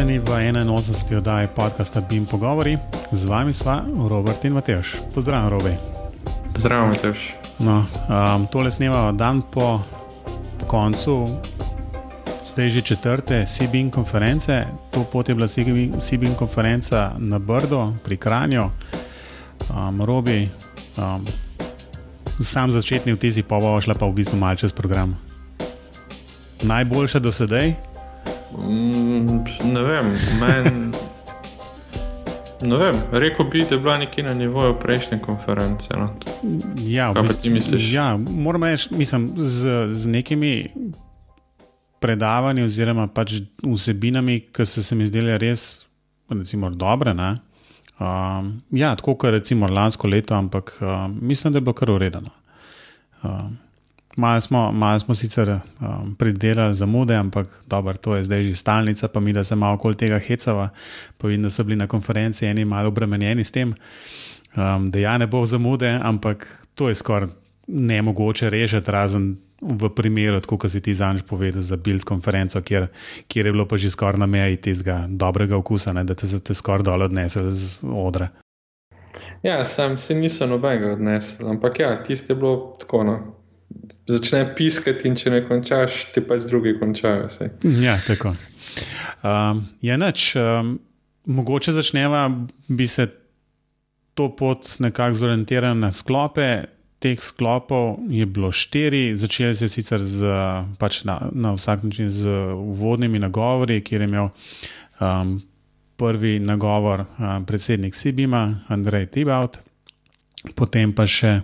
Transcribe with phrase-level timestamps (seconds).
[0.00, 1.16] pozdravljeni v 81.
[1.16, 2.78] oddaji podcasta BIM Pogovori.
[3.12, 4.94] Z vami sva Robert in Matejš.
[5.14, 5.74] Pozdravljen, Robi.
[6.56, 7.34] Zdravo, Matejš.
[7.58, 9.80] No, um, tole snemamo dan po
[10.66, 11.26] koncu,
[12.46, 14.64] zdaj že četrte CBIN konference.
[14.90, 15.48] To pot je bila
[15.98, 18.70] CBIN konferenca na Brdo, pri Kranju.
[19.68, 20.48] Um, Robi,
[20.96, 21.26] um,
[22.40, 25.16] sam začetni vtizi, pa bo šla pa v bistvu malce čez program.
[26.62, 27.89] Najboljša do sedaj?
[28.58, 30.92] Mm, ne vem, meni.
[32.62, 35.88] Ne vem, rekel bi, da je bila nekje na nivoju prejšnje konference.
[35.96, 36.10] No.
[36.76, 37.92] Ja, Kaj pa ti misliš?
[37.92, 40.70] Ja, moram reči, mislim, z, z nekimi
[42.00, 45.86] predavanji oziroma pač vsebinami, ki so se mi zdele res
[46.28, 47.14] recimo, dobre.
[47.14, 47.36] Ne?
[48.00, 52.30] Um, ja, tako kot recimo lansko leto, ampak um, mislim, da je bilo kar uredeno.
[53.22, 53.56] Um,
[54.16, 59.08] Malo smo, malo smo sicer um, pridelali zamude, ampak dobro, to je zdaj že stalnica,
[59.08, 60.68] pa mi da se malo okoli tega hecava.
[61.22, 63.74] Vidim, da so bili na konferenci eni malo obremenjeni s tem,
[64.56, 67.28] um, da ja ne bo zamude, ampak to je skoraj
[67.66, 72.88] ne mogoče rešiti, razen v primeru, kot si ti zanj povedal, za build konferenco, kjer,
[73.28, 76.54] kjer je bilo pa že skoraj na meji tistega dobrega okusa, ne, da te, te
[76.54, 78.28] skoraj dol odnesel z odra.
[79.42, 83.04] Ja, sam se nisem nobenega odnesel, ampak ja, tiste je bilo tako.
[83.04, 83.39] No
[84.10, 87.28] začne piskati, in če ne končaš, ti pač drugi končajo.
[87.30, 87.50] Vse.
[87.82, 88.34] Ja, tako.
[89.22, 90.76] Um, je noč, um,
[91.30, 92.26] mogoče začneva,
[92.68, 93.08] bi se
[94.14, 96.50] to pot nekako zorientirala na sklope.
[97.00, 100.32] Teh sklopov je bilo štiri, začeli se sicer z,
[100.76, 104.28] pač na, na vsak način z uvodnimi nagovori, kjer je imel
[105.00, 105.38] um,
[105.96, 109.56] prvi nagovor um, predsednik Sibima, Andrej Tibaut,
[110.54, 111.38] potem pa še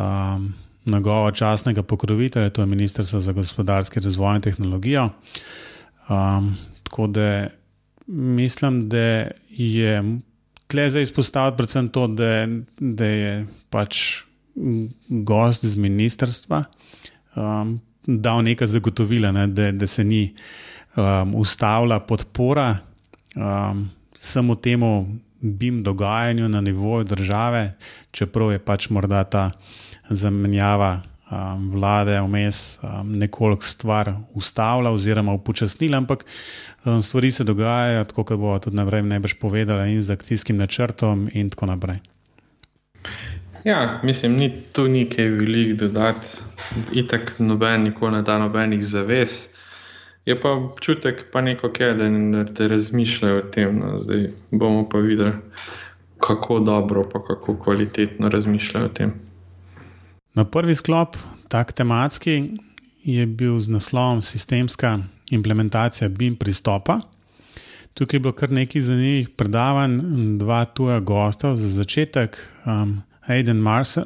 [0.00, 0.48] um,
[0.84, 5.08] nagovor časnega pokrovitelja, to je Ministrstvo za gospodarski razvoj in tehnologijo.
[6.08, 7.46] Um, tako da
[8.06, 10.20] mislim, da je
[10.66, 12.46] tle za izpostaviti predvsem to, da,
[12.78, 14.22] da je pač
[15.08, 16.64] gost iz ministrstva
[17.36, 20.34] um, dal neka zagotovila, ne, da, da se ni
[20.96, 22.76] um, ustavila podpora
[23.36, 27.74] um, samo temu BIM dogajanju na nivoju države,
[28.10, 29.50] čeprav je pač morda ta
[30.10, 36.24] zamenjava um, vlade vmes um, nekoliko stvar ustavila oziroma upočasnila, ampak
[36.84, 41.28] um, stvari se dogajajo, tako kot bo tudi naprej najbrž povedala, in z akcijskim načrtom,
[41.32, 42.00] in tako naprej.
[43.64, 46.26] Ja, mislim, ni tu nekaj velik dodati,
[46.92, 49.54] itak noben, nikoli ne da nobenih zavez.
[50.24, 53.78] Je pa občutek, pa neko keden, da te razmišljajo o tem.
[53.78, 53.98] No.
[53.98, 55.32] Zdaj bomo pa videli,
[56.20, 59.12] kako dobro, pa kako kvalitetno razmišljajo o tem.
[60.34, 61.16] Na prvi sklop,
[61.48, 62.58] tak tematski,
[63.04, 64.98] je bil z naslovom Sistemska
[65.30, 67.00] implementacija BIM pristopa.
[67.94, 69.98] Tukaj je bilo kar nekaj zanimivih predavanj,
[70.38, 74.04] dva tuja gosta za začetek, um, Aiden Mercer,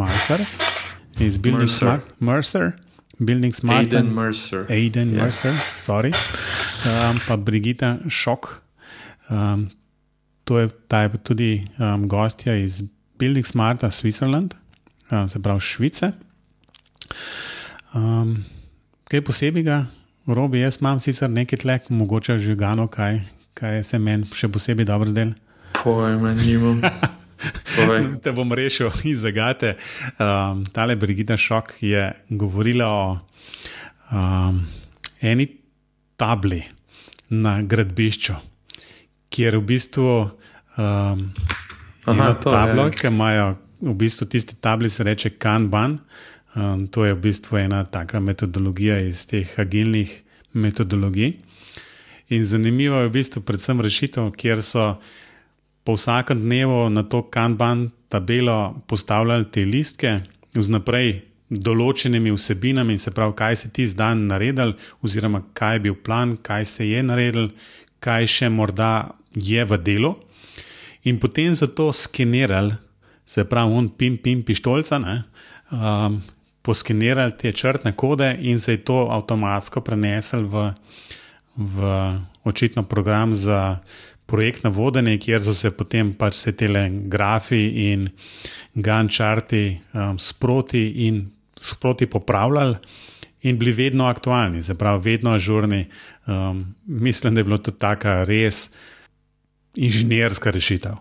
[0.00, 0.40] Mercer
[1.18, 1.88] iz Building Mercer.
[1.88, 2.72] Smart, Mercer,
[3.18, 4.64] Building Smart, Aiden Mercer.
[4.70, 5.24] Aiden Ja.
[5.24, 6.14] Mercer, sorry,
[6.86, 8.62] um, pa Brigita Šok.
[9.28, 9.68] Um,
[10.44, 12.82] to je, ta je tudi um, gostja iz
[13.18, 14.56] Building Smarta Switzerland,
[15.28, 16.12] se pravi Švice.
[17.94, 18.36] Um,
[19.10, 19.84] kaj posebnega,
[20.26, 23.20] robi, jaz imam sicer nekaj tlek, mogoče že gano, kaj,
[23.58, 25.34] kaj se meni še posebej dobro zdel.
[25.82, 26.82] Pojma, nimam.
[28.22, 29.74] Te bom rešil iz zagate.
[30.20, 33.06] Um, tale Brigita Šok je govorila o
[34.12, 34.60] um,
[35.22, 35.48] eni
[36.20, 36.60] tabli
[37.30, 38.36] na gradbišču,
[39.30, 41.24] kjer v bistvu um,
[42.06, 42.94] Aha, to, tablo, ja.
[42.94, 43.48] ki imajo
[43.80, 45.98] v bistvu tisti tabli, se reče Kanban.
[46.54, 51.36] Um, to je v bistvu ena taka metodologija iz teh agilnih metodologij.
[52.30, 54.96] In zanimivo je v bistvu predvsem rešitev, kjer so
[55.84, 60.20] po vsakem dnevu na to Kanban tabelo postavljali te listke
[60.54, 65.94] z naprej določenimi vsebinami, se pravi, kaj se ti zdaj naredil, oziroma kaj je bil
[65.94, 67.50] plan, kaj se je naredil,
[67.98, 70.14] kaj še morda je v delu.
[71.04, 72.76] In potem so to skenirali,
[73.30, 75.22] se pravi, on pim, pim, pištolca, ne,
[75.70, 76.18] um,
[76.66, 80.64] poskenirali te črtne kode in se je to avtomatsko prenesel v,
[81.56, 81.92] v
[82.44, 83.78] očitno program za
[84.26, 86.68] projektno vodenje, kjer so se potem pač vse te
[87.12, 88.08] grafi in
[88.74, 92.76] gančarti um, sproti in sproti popravljali.
[93.42, 95.86] In bili vedno aktualni, se pravi, vedno ažurni.
[96.26, 98.68] Um, mislim, da je bilo to tako res
[99.74, 100.98] inženirska rešitev.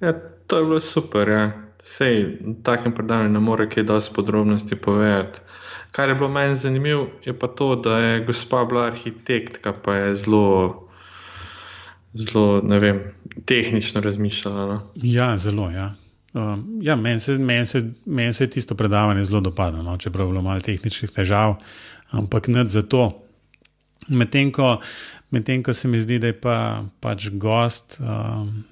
[0.00, 0.12] Ja,
[0.46, 1.28] to je bilo super.
[1.28, 1.52] Ja.
[1.78, 5.40] Sej takem predavanju ne more kaj dosti podrobnosti povedati.
[5.90, 10.14] Kar je bilo meni zanimivo, je pa to, da je gospa bila arhitektka, pa je
[10.14, 10.88] zelo,
[12.14, 13.02] zelo vem,
[13.44, 14.66] tehnično razmišljala.
[14.66, 14.80] No?
[14.94, 15.70] Ja, zelo.
[15.70, 15.94] Ja.
[16.32, 19.98] Um, ja, meni se, men se, men se tisto predavanje zelo dopada, no?
[19.98, 21.54] čeprav je bilo malo tehničnih težav,
[22.10, 23.20] ampak ne za to.
[24.08, 24.80] Medtem ko,
[25.30, 28.64] med ko se mi zdi, da je pa, pač gost, um,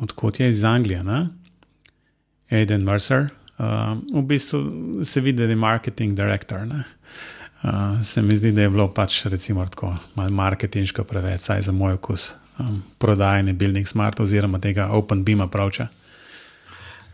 [0.00, 1.28] odkot je iz Anglije, ne?
[2.50, 3.28] Aiden Mercer.
[3.58, 3.66] Uh,
[4.14, 4.60] v bistvu
[5.04, 6.60] se vidi, da je marketing director.
[6.60, 11.72] Uh, se mi zdi, da je bilo pač recimo tako malo marketinško preveč, saj za
[11.72, 15.86] moj okus, um, prodajanje Building Smart oziroma tega Open Beam approacha.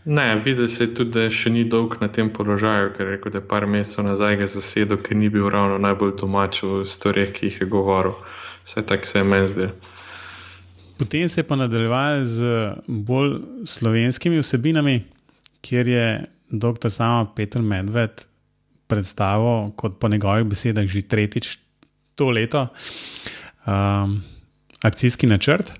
[0.05, 3.38] Ne, vidi se tudi, da še ni dolg na tem položaju, ker je rekel, da
[3.38, 7.50] je par mesecev nazaj ga zasedel, ker ni bil ravno najbolj domač v stvareh, ki
[7.50, 8.17] jih je govoril.
[8.65, 9.76] Vse tako se je meni zdelo.
[11.00, 12.44] Potem se je pa nadaljeval z
[12.87, 14.99] bolj slovenskimi vsebinami,
[15.64, 16.91] kjer je dr.
[16.93, 18.26] Sama Petr Medved
[18.87, 21.56] predstavil, kot po njegovih besedah, že tretjič
[22.14, 22.67] to leto,
[23.64, 24.20] um,
[24.82, 25.73] akcijski načrt.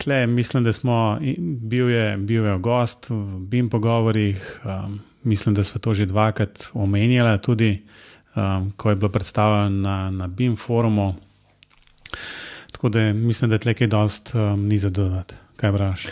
[0.00, 5.64] Tle, mislim, da smo, bil je, bil je gost v BIM pogovorih, um, mislim, da
[5.64, 7.82] smo to že dvakrat omenjali, tudi
[8.36, 11.14] um, ko je bilo predstavljeno na, na BIM forumu.
[12.84, 15.34] Tako da mislim, da tle kaj dost um, ni za dodati.
[15.56, 16.06] Kaj praviš?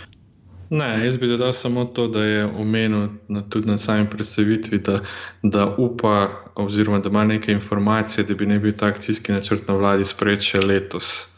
[0.70, 5.00] Ne, jaz bi dodal samo to, da je omenil na, tudi na sami predstavitvi, da,
[5.42, 9.74] da upa, oziroma da ima nekaj informacije, da bi ne bil ta akcijski načrt na
[9.74, 11.28] vladi sprejet še letos.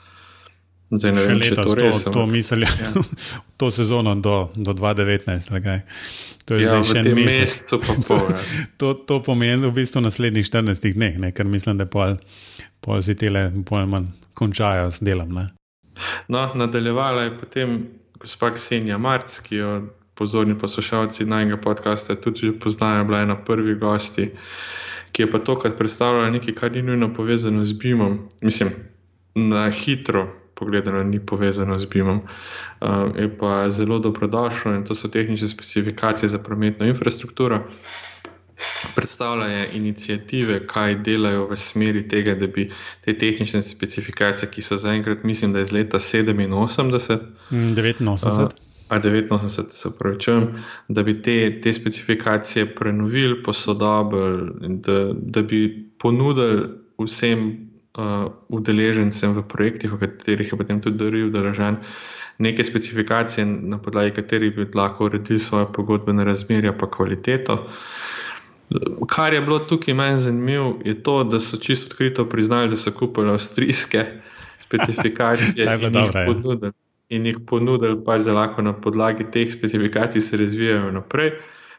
[0.91, 3.03] Zdaj, ne vem, letos, to, res, to, to mislijo, ja.
[3.59, 5.63] to sezono do, do 2019.
[5.63, 5.81] Kaj.
[6.45, 7.73] To je ja, še en mesec.
[8.07, 8.39] Pol, ja.
[8.79, 11.35] to, to pomeni v bistvu naslednjih 14 dneh, ne?
[11.35, 12.21] ker mislim, da pol,
[12.81, 15.33] pol si tele pojman končajo s delom.
[15.35, 15.49] Ne?
[16.29, 17.87] No, nadaljevala je potem
[18.21, 19.75] gospa Ksenija Marc, ki jo
[20.15, 24.31] pozorni poslušalci najnega podcasta tudi poznajo, bila je na prvi gosti,
[25.13, 28.19] ki je pa tokrat predstavljala nekaj, kar ni nujno povezano z BIM-om.
[28.43, 28.71] Mislim,
[29.35, 32.21] na hitro pogledano ni povezano z BIM-om.
[32.81, 37.63] Uh, je pa zelo dobrodošlo in to so tehnične specifikacije za prometno infrastrukturo
[38.95, 42.71] predstavljajo inicijative, kaj delajo v smeri tega, da bi
[43.05, 46.49] te tehnične specifikacije, ki so zaenkrat, mislim, da je iz leta 87,
[47.51, 48.51] 89.
[48.89, 50.47] A 89, se pravi,
[50.89, 56.69] da bi te, te specifikacije prenovili, posodobili, da, da bi ponudili
[56.99, 57.69] vsem
[57.99, 61.81] uh, udeležencem v projektih, v katerih je potem tudi daril deležen,
[62.39, 67.55] neke specifikacije, na podlagi katerih bi lahko uredili svoje pogodbene razmerja, pa kvaliteto.
[67.55, 67.71] Uh,
[69.09, 72.93] Kar je bilo tukaj meni zanimivo, je to, da so čisto odkrito priznali, da so
[72.93, 74.05] kupili avstrijske
[74.65, 76.73] specifikacije in, dobro, jih ponudili,
[77.09, 81.33] in jih ponudili, pač, da lahko na podlagi teh specifikacij se razvijajo naprej.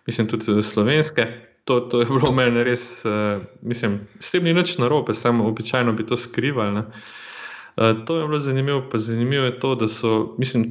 [0.07, 1.27] Mislim, tudi slovenske.
[1.65, 5.93] To, to je bilo meni res, uh, mislim, s tem ni nič narobe, samo običajno
[5.93, 6.79] bi to skrivali.
[6.79, 10.65] Uh, to je bilo zanimivo, pa zanimivo je to, da so, mislim,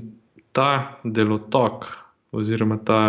[0.52, 1.84] ta delotok
[2.32, 3.00] oziroma ta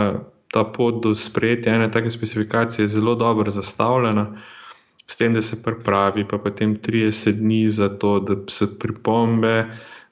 [0.55, 4.29] ta pot do sprejetja ene take specifikacije zelo dobro zastavljena,
[5.07, 9.65] s tem, da se pripravi, pa potem 30 dni za to, da se pripombe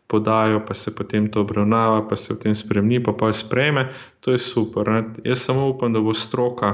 [0.08, 3.88] podajo, pa se potem to obravnava, pa se v tem spremni, pa pa sprejme.
[4.20, 4.92] To je super.
[4.92, 5.04] Ne?
[5.24, 6.74] Jaz samo upam, da bo stroka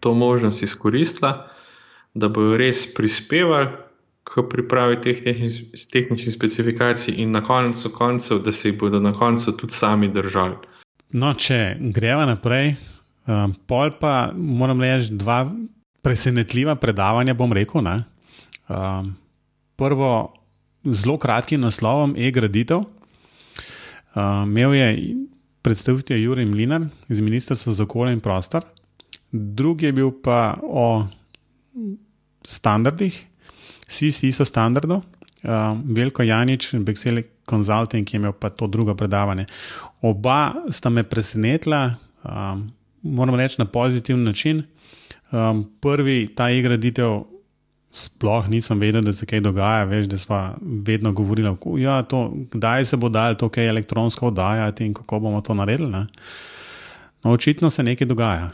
[0.00, 1.48] to možnost izkoristila,
[2.14, 3.70] da bojo res prispevali.
[4.24, 5.18] K pripravi teh
[5.92, 10.56] tehničnih specifikacij, in na koncu koncev, da se jih bodo na koncu tudi sami držali.
[11.14, 12.72] No, če gremo naprej,
[13.30, 15.44] um, pol pa moram reči dva
[16.02, 17.36] presenetljiva predavanja.
[17.38, 17.86] Bom rekel.
[18.66, 19.12] Um,
[19.78, 20.10] prvo,
[20.84, 22.82] zelo kratkim naslovom e-graditev.
[24.14, 24.88] Um, imel je
[25.64, 28.66] predstavitev Jurij Mlinar iz Ministrstva za okolje in prostor,
[29.32, 31.06] drugi je bil pa o
[32.44, 33.16] standardih,
[33.88, 35.00] CC-so standardov
[35.44, 39.46] um, Veljko Janič Bexel Consulting, ki je imel pa to drugo predavanje.
[40.02, 42.70] Oba sta me presenetila, um,
[43.02, 44.62] moram reči, na pozitiven način.
[45.32, 47.22] Um, prvi, ta igraditev,
[47.94, 52.84] sploh nisem vedel, da se kaj dogaja, veš, da smo vedno govorili, ja, to, kdaj
[52.84, 55.90] se bo dal to kaj elektronsko oddajati in kako bomo to naredili.
[55.90, 56.06] Ne?
[57.24, 58.50] No, očitno se nekaj dogaja.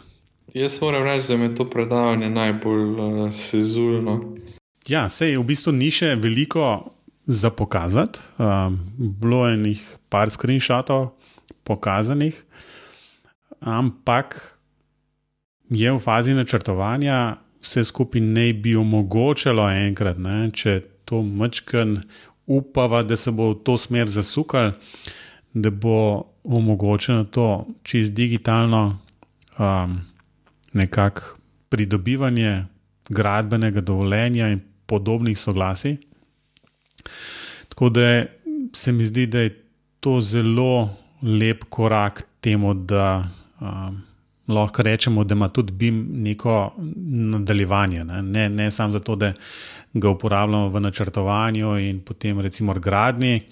[0.54, 4.34] Jaz moram reči, da me to predavanje najbolj uh, sezulno.
[4.88, 6.92] Ja, sej v bistvu ni še veliko
[7.26, 8.18] za pokazati.
[8.38, 11.10] Um, bilo je nekaj par screenshotov
[11.64, 12.44] pokazanih,
[13.60, 14.58] ampak
[15.70, 22.00] je v fazi načrtovanja vse skupaj ne bi omogočalo enkrat, ne, če to mačken
[22.46, 24.72] upava, da se bo v to smer zasukal,
[25.54, 28.98] da bo omogočeno to čist digitalno
[29.58, 30.00] um,
[30.72, 31.36] nekako
[31.68, 32.64] pridobivanje
[33.10, 35.98] gradbenega dovoljenja in podobnih soglasij.
[37.68, 38.24] Tako da
[38.72, 39.64] se mi zdi, da je
[40.00, 43.28] to zelo lep korak temu, da
[43.60, 44.02] um,
[44.48, 46.72] lahko rečemo, da ima tudi BIM neko
[47.06, 48.04] nadaljevanje.
[48.04, 49.32] Ne, ne, ne samo zato, da
[49.92, 53.42] ga uporabljamo v načrtovanju in potem recimo v gradni,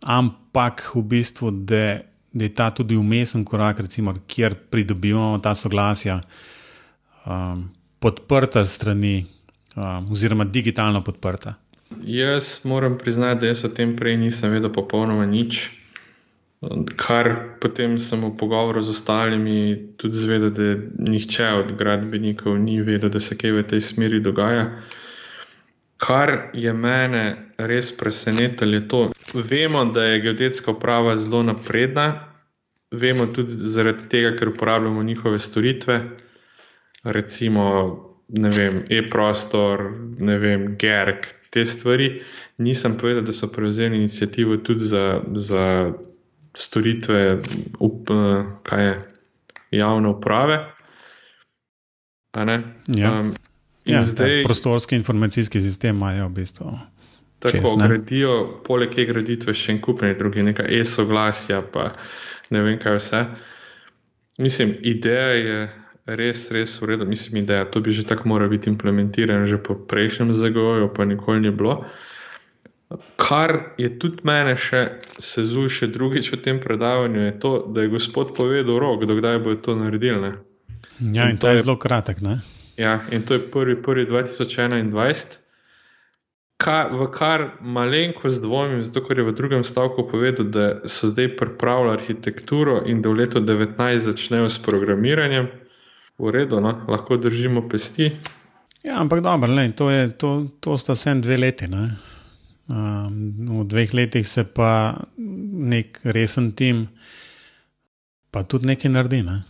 [0.00, 1.98] ampak v bistvu, da,
[2.32, 6.20] da je ta tudi umesen korak, recimo, kjer pridobivamo ta soglasja,
[7.26, 9.26] um, podprta strani,
[9.76, 11.54] um, oziroma digitalno podprta.
[11.98, 15.80] Jaz moram priznati, da jaz o tem prej nisem vedel popolnoma nič.
[16.96, 23.10] Kar potem sem v pogovoru z ostalimi tudi zvedel, da nihče od gradbenikov ni vedel,
[23.10, 24.82] da se kaj v tej smeri dogaja.
[26.00, 29.00] Kar je mene res presenetilo, je to,
[29.34, 32.06] vemo, da je geodetska uprava zelo napredna,
[32.92, 36.00] vemo tudi zaradi tega, ker uporabljamo njihove storitve,
[37.04, 37.66] recimo
[38.90, 39.90] e-prostor,
[40.78, 42.22] GERK, te stvari.
[42.58, 45.92] Nisem povedal, da so prevzeli inicijativo tudi za, za
[46.54, 47.38] storitve
[47.80, 48.08] up,
[48.62, 49.00] kaj je,
[49.70, 50.66] javne uprave.
[52.34, 53.12] Ja.
[53.20, 53.32] Um,
[53.84, 56.78] ja, zdaj, prostorski informacijski sistem imajo v bistvu.
[57.38, 61.90] Tako čez, gradijo, poleg te graditve, še en kup drugih, nekaj e-soglasja, pa
[62.50, 63.22] ne vem kaj vse.
[64.38, 65.56] Mislim, ideja je
[66.06, 69.74] res, res v redu, mislim, da to bi že tako moralo biti implementirano, že po
[69.74, 71.84] prejšnjem zagoju, pa nikoli ni bilo.
[73.16, 77.92] Kar je tudi mene še sezul, še drugič v tem predavanju, je to, da je
[77.92, 80.18] gospod povedal rok, dokdaj bo to naredil.
[80.18, 80.32] Ne?
[80.98, 82.18] Ja, in, in to je zelo kratek.
[82.20, 82.40] Ne?
[82.80, 85.38] Ja, in to je prvi, prvi 2021.
[86.60, 91.36] Ka, v kar malenkost dvomim, zato ker je v drugem stavku povedal, da so zdaj
[91.38, 95.48] pripravili arhitekturo in da v letu 2019 začnejo s programiranjem
[96.20, 96.74] v redu, no?
[96.88, 98.10] lahko držimo pesti.
[98.84, 101.68] Ja, ampak dobro, lej, to, je, to, to sta vsem dve leti.
[101.68, 103.12] Um,
[103.60, 106.86] v dveh letih se pa nek resen tim,
[108.30, 109.20] pa tudi nekaj naredi.
[109.26, 109.42] Ne?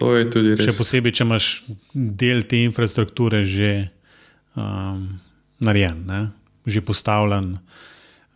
[0.00, 0.64] To je tudi res.
[0.64, 1.48] Še posebej, če imaš
[1.92, 3.90] del te infrastrukture že
[4.56, 5.20] um,
[5.60, 6.22] narejen, ne?
[6.64, 7.56] že postavljen.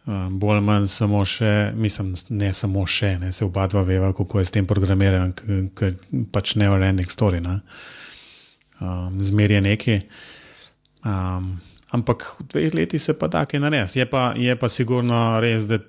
[0.07, 4.13] Um, bolj ali manj samo še, mislim, ne samo še, ne se oba dva veva,
[4.15, 5.97] kako je s tem programiran, ker
[6.31, 7.41] pač ne v enem story.
[7.43, 7.57] Ne?
[8.79, 9.97] Um, Zmer je neki.
[11.03, 11.57] Um,
[11.91, 13.99] ampak v dveh letih se pa da kaj narediti.
[13.99, 14.09] Je,
[14.47, 15.83] je pa sigurno res, da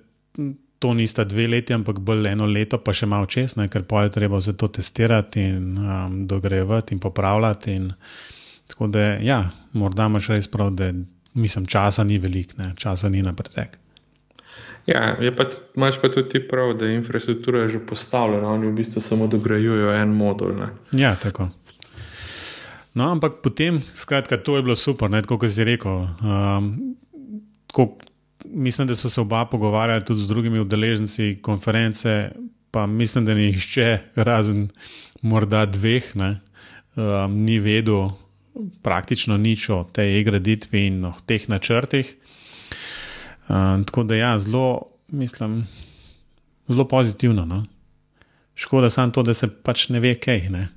[0.79, 3.69] to nista dve leti, ampak bolj eno leto, pa še malo čez, ne?
[3.69, 7.77] ker pa je treba vse to testirati in um, dogrevati in popravljati.
[7.77, 7.91] In,
[8.65, 9.43] tako da, ja,
[9.77, 10.89] morda imaš res prav, da
[11.38, 13.77] mislim, časa ni veliko, časa ni na pretek.
[14.88, 19.27] Ja, pa, imaš pa tudi prav, da je infrastruktura že postavljena, oni v bistvu samo
[19.27, 20.53] dograjujejo en modul.
[20.56, 20.67] Ne?
[20.96, 21.50] Ja, tako.
[22.94, 26.08] No, ampak potem, skratka, to je bilo super, ne, kot si rekel.
[26.24, 26.96] Um,
[27.67, 27.98] tako,
[28.46, 32.32] mislim, da so se oba pogovarjali tudi z drugimi udeleženci konference,
[32.72, 34.70] pa mislim, da ni nihče, razen
[35.22, 36.39] morda dveh, ne,
[36.96, 38.10] um, ni vedel
[38.82, 42.15] praktično nič o tej e-graditvi in o teh načrtih.
[43.47, 45.67] Uh, tako da, ja, zelo, mislim,
[46.67, 47.45] zelo pozitivno.
[47.45, 47.65] No?
[48.55, 50.49] Škoda samo to, da se pač ne ve, kaj.
[50.49, 50.67] Ne?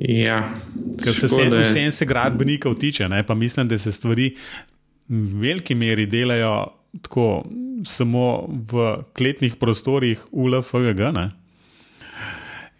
[0.00, 0.54] Ja,
[1.02, 3.22] Ker se vse, vse se gradbenikov tiče, ne?
[3.26, 4.34] pa mislim, da se stvari
[5.08, 6.66] v veliki meri delajo
[7.02, 7.44] tako,
[7.84, 11.00] samo v kletnih prostorih ULFGG.
[11.16, 11.30] Ne?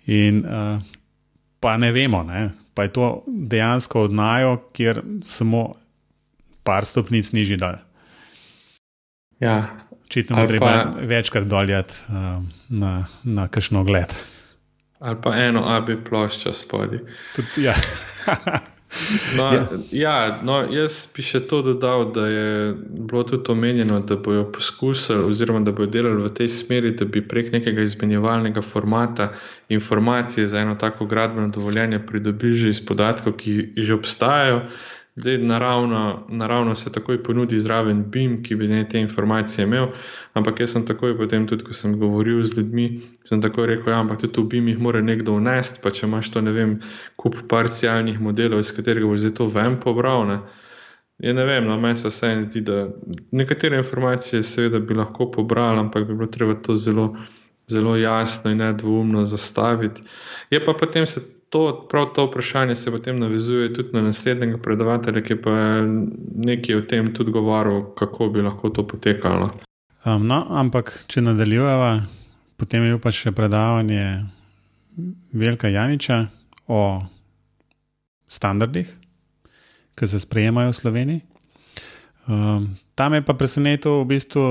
[0.06, 0.78] In uh,
[1.60, 2.50] pa ne vemo, ne?
[2.74, 5.74] pa je to dejansko odnajo, kjer samo
[6.62, 7.78] par stopnic nižji dal.
[9.40, 9.66] Ja.
[10.06, 14.14] Očitno je treba pa, večkrat doljati um, na, na kakšno gled.
[14.98, 16.98] Ali pa eno abi ploščo spodaj.
[17.56, 17.74] Ja.
[19.36, 19.66] no, ja.
[19.92, 25.26] Ja, no, jaz bi še to dodal, da je bilo tudi omenjeno, da bodo poskusili,
[25.26, 29.32] oziroma da bodo delali v tej smeri, da bi prek nekega izmenjevalnega formata
[29.68, 34.62] informacije za eno tako gradbeno dovoljenje pridobili že iz podatkov, ki že obstajajo.
[35.16, 39.86] Zdaj, naravno, naravno se takoj ponudi zraven BIM, ki bi ne te informacije imel,
[40.32, 44.00] ampak jaz sem takoj potem, tudi ko sem govoril z ljudmi, sem takoj rekel, ja,
[44.00, 46.74] ampak tudi v BIM jih mora nekdo vnesti, pa če imaš to, ne vem,
[47.16, 50.26] kup parcialnih modelov, iz katerega boš zdaj to ven pobral.
[50.28, 50.38] Ne.
[51.18, 52.84] Je ne vem, no, meni se vse zdi, da
[53.32, 57.14] nekatere informacije seveda bi lahko pobrali, ampak bi bilo treba to zelo,
[57.72, 60.04] zelo jasno in nedvoumno zastaviti.
[60.50, 65.22] Je pa potem se to, prav to vprašanje se potem navezuje tudi na naslednjega predavatelja,
[65.22, 65.82] ki pa je
[66.36, 69.50] nekaj o tem tudi govoril, kako bi lahko to potekalo.
[70.04, 72.02] Um, no, ampak če nadaljujeva,
[72.56, 74.26] potem je pa še predavanje
[75.32, 76.26] Velika Janiča
[76.66, 77.02] o
[78.28, 78.90] standardih,
[79.94, 81.20] ki se sprejemajo v Sloveniji.
[82.26, 84.46] Um, tam je pa presenetil v bistvu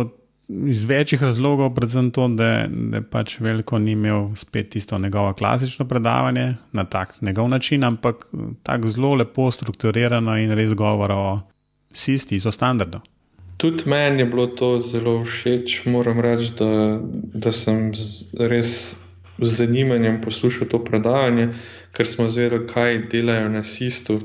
[0.48, 5.88] iz večjih razlogov, predvsem to, da, da pač veliko ni imel spet tisto njegovo klasično
[5.88, 8.26] predavanje na tak njegov način, ampak
[8.64, 11.40] tako zelo lepo strukturirano in res govora o
[11.94, 13.00] sisti, o standardu.
[13.58, 17.00] Tudi meni je bilo to zelo všeč, moram reči, da,
[17.34, 17.92] da sem
[18.40, 18.96] res
[19.42, 21.50] z zanimanjem poslušal to predavanje,
[21.92, 24.20] ker smo zvedeli, kaj delajo na SIS-u,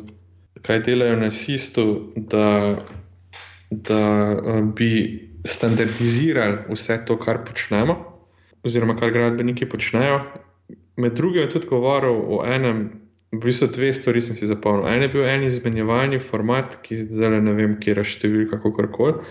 [0.62, 2.76] kaj delajo na SIS-u, da,
[3.70, 4.02] da
[4.34, 4.90] eh, bi
[5.44, 7.96] standardizirali vse to, kar počnemo,
[8.64, 10.20] oziroma kar gradbeniki počnejo.
[11.00, 12.90] Med drugim je tudi govoril o enem
[13.30, 14.88] V bistvu dve stvari sem si zapomnil.
[14.90, 19.28] En je bil en izmenjevalni format, ki zdaj ne vem, kje je številka, kako koli.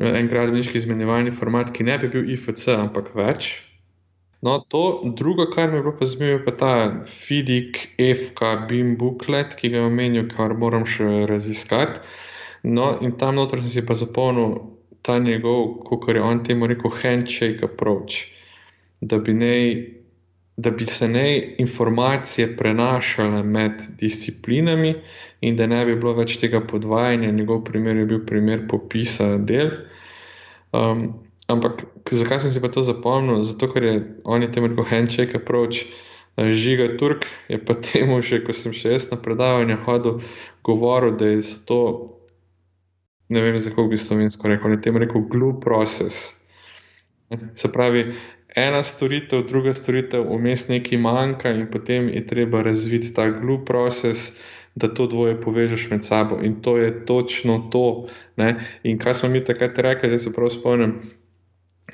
[0.00, 3.50] En gradbeniški izmenjevalni format, ki ne bi bil IFC, ampak več.
[4.40, 6.72] No, to drugo, kar mi je bilo pa zanimivo, je pa ta
[7.04, 12.00] FIDIC, FK, BIM booklet, ki ga je omenil, kar moram še raziskati.
[12.64, 14.56] No, in tam noter sem si pa zapomnil
[15.02, 18.26] ta njegov, kako je on temu rekel, handshake approach.
[19.00, 19.74] Da bi naj
[20.56, 24.94] da bi se ne informacije prenašale med disciplinami
[25.40, 27.32] in da ne bi bilo več tega podvajanja.
[27.32, 29.70] Njegov primer je bil primer popisa del.
[30.72, 31.06] Um,
[31.48, 33.42] ampak zakaj sem si pa to zapomnil?
[33.42, 35.86] Zato, ker je on je temu rekel handshake approach.
[36.36, 40.20] Uh, Žiga Turk je pa temu, že ko sem še jaz na predavanje hodil,
[40.64, 41.80] govoril, da je to,
[43.32, 46.42] ne vem, za koga bi slovensko rekel, ne temu rekel, glue process.
[47.54, 48.12] Se pravi,
[48.56, 54.42] ena storitev, druga storitev, vmes nekaj manjka, in potem je treba razviti ta glup proces,
[54.74, 56.38] da to dvoje povežeš med sabo.
[56.42, 58.08] In to je točno to.
[58.36, 58.56] Ne?
[58.82, 61.00] In kaj smo mi takrat rekli, da se prav spomnim.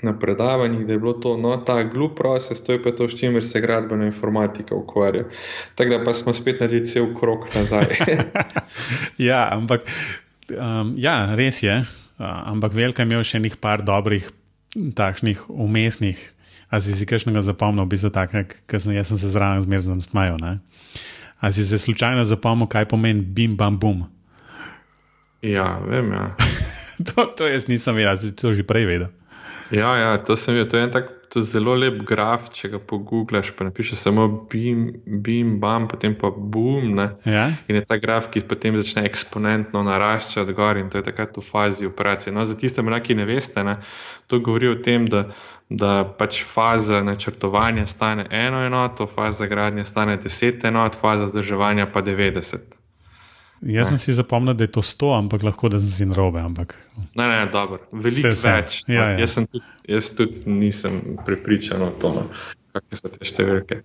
[0.02, 3.18] Na predavanjih, da je bilo to, no, ta glup proces, to je pa to, s
[3.18, 5.24] čimer se gradbena informatika ukvarja.
[5.74, 7.86] Tako da pa smo spet naredili cel krok nazaj.
[9.30, 9.80] ja, ampak
[10.54, 11.76] um, ja, res je.
[12.18, 14.26] Uh, ampak Velika je imel še nekaj par dobrih,
[14.74, 16.18] takšnih umestnih
[16.68, 20.36] Ali si si kakšnega zapomnil, v bistvu tako, ker sem, sem se zraven zmerno smajal?
[21.40, 24.04] Ali si se slučajno zapomnil, kaj pomeni bim, bam, bum?
[25.40, 26.12] Ja, vem.
[26.12, 26.36] Ja.
[27.08, 29.08] to, to jaz nisem vedel, si to že prej vedel.
[29.72, 30.68] Ja, ja, to sem videl.
[30.68, 34.86] To je en tak to zelo lep graf, če ga pogublaš, pa napiše samo bim,
[35.04, 36.96] bim, bam, potem pa boom.
[37.28, 37.48] Ja?
[37.68, 41.44] In je ta graf, ki potem začne eksponentno naraščati gor in to je takrat v
[41.44, 42.32] fazi operacije.
[42.32, 43.78] No, za tiste, ki ne veste, ne,
[44.26, 45.26] to govori o tem, da,
[45.68, 52.02] da pač faza načrtovanja stane eno enoto, faza gradnje stane deset enot, faza vzdrževanja pa
[52.02, 52.77] 90.
[53.62, 56.40] Jaz sem si zapomnil, da je to 100, ampak lahko da sem si narobe.
[56.40, 56.76] Ampak...
[57.14, 58.82] Ne, ne, dobro, veliko več.
[58.86, 59.18] Ja, ja.
[59.24, 62.26] Jaz, tudi, jaz tudi nisem prepričan o tem, no,
[62.76, 63.80] kakšne so te številke.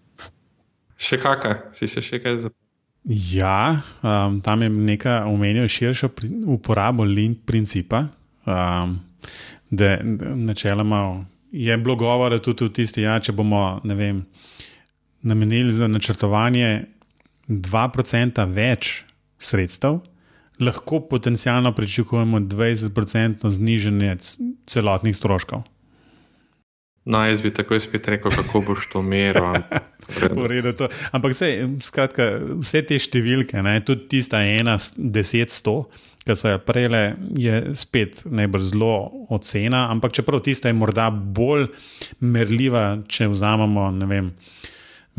[1.02, 2.60] Še kakšne, si še, še kaj zapomnil?
[3.04, 6.14] Ja, um, tam je nekaj omenil širšo
[6.54, 8.06] uporabo link principa.
[8.46, 9.02] Um,
[9.74, 14.24] da, načeloma je bilo govora tudi v tisti, ja, če bomo vem,
[15.22, 16.86] namenili za načrtovanje
[17.48, 19.04] 2% več
[19.44, 20.00] sredstev,
[20.60, 24.18] lahko potencialno pričakujemo 20% znižanje
[24.68, 25.64] celotnih stroškov.
[27.06, 29.58] No, jaz bi takoj spet rekel, kako boš to meril.
[31.12, 31.50] Ampak vse,
[31.90, 32.30] skratka,
[32.62, 35.90] vse te številke, ne, tudi tista ena, deset, sto,
[36.24, 37.04] ki so jo prele,
[37.36, 38.94] je spet najbolj zelo
[39.36, 39.90] ocena.
[39.92, 41.68] Ampak čeprav tista je morda bolj
[42.24, 44.32] merljiva, če vzamemo vem,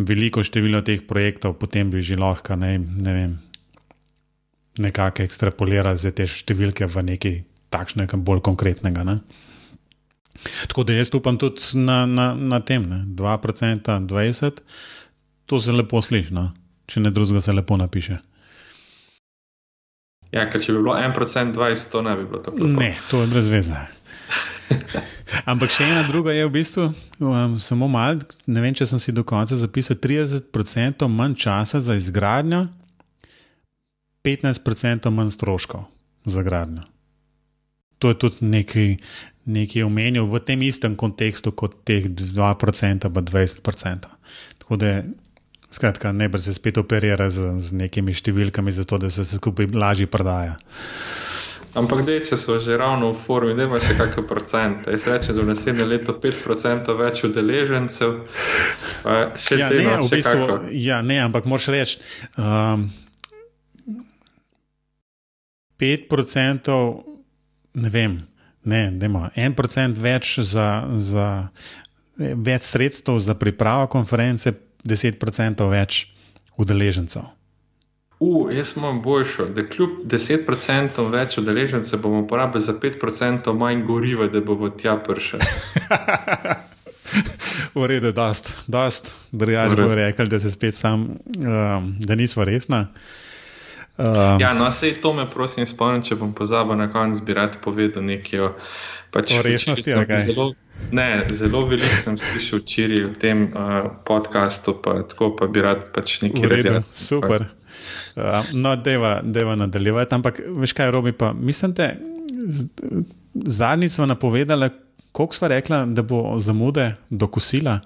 [0.01, 3.37] veliko število teh projektov, potem bi že lahko ne, ne vem,
[4.79, 7.41] nekako ekstrapolirati za te številke v nekaj
[7.75, 9.05] takšnega, bolj konkretnega.
[9.07, 9.19] Ne?
[10.69, 13.05] Tako da jaz upam tudi na, na, na tem, ne?
[13.07, 14.63] 2%, 20%,
[15.47, 16.51] to se lepo sliši, no?
[16.91, 18.19] če ne drugega se lepo napiše.
[20.35, 22.71] Ja, ker če bi bilo 1%, 20%, to ne bi bilo tako.
[22.75, 23.79] Ne, to je brez veze.
[25.51, 26.89] Ampak še ena druga je v bistvu,
[27.23, 31.97] um, samo malo, ne vem, če sem si do konca zapisal, 30% manj časa za
[31.99, 32.65] izgradnjo,
[34.25, 35.85] 15% manj stroškov
[36.25, 36.83] za gradnjo.
[37.99, 38.97] To je tudi nekaj,
[39.45, 44.09] nekaj omenil v tem istem kontekstu kot teh 2%, pa 20%.
[44.59, 45.03] Tako da,
[45.71, 50.09] skratka, ne bi se spet operirali z, z nekimi številkami, zato da se skupaj lažje
[50.09, 50.57] prodaja.
[51.75, 54.85] Ampak, dej, če so že ravno v formi, da ima še kakšen procent.
[54.87, 58.13] Jaz rečem, da v naslednje leto 5% več udeležencev.
[59.05, 61.99] Ja, ne, v bistvu, ja, ne, ampak moraš reči.
[62.39, 62.87] Um,
[65.85, 66.81] 5%,
[67.75, 68.19] ne vem,
[68.65, 71.29] ne, da ima 1% več, za, za,
[72.17, 76.07] več sredstev za pripravo konference, 10% več
[76.57, 77.29] udeležencev.
[78.25, 84.31] U, jaz imam boljšo, da kljub 10% več udeležencev bomo porabili za 5% manj goriva,
[84.33, 85.41] da bomo tja prišli.
[87.75, 89.13] v redu, dost, dost.
[89.33, 92.87] Drugač bo rekel, da se spet sam, um, da nismo resna.
[93.99, 97.61] Um, ja, no, sej to me prosim spomnim, če bom pozabil na konec, bi rad
[97.63, 98.49] povedal nekaj o,
[99.15, 99.95] pač, o resnosti.
[100.19, 100.49] Zelo,
[100.91, 105.93] ne, zelo veliko sem slišal včeraj v tem uh, podkastu, pa tako pa bi rad
[105.95, 106.99] pač nekaj razjasnil.
[107.07, 107.47] Super.
[108.19, 111.93] Uh, no, deva, deva nadaljevati, ampak veš kaj, Robi, pa mislim, da
[113.35, 114.71] zadnji smo napovedali,
[115.15, 117.79] koliko smo rekli, da bo zamude do kosila.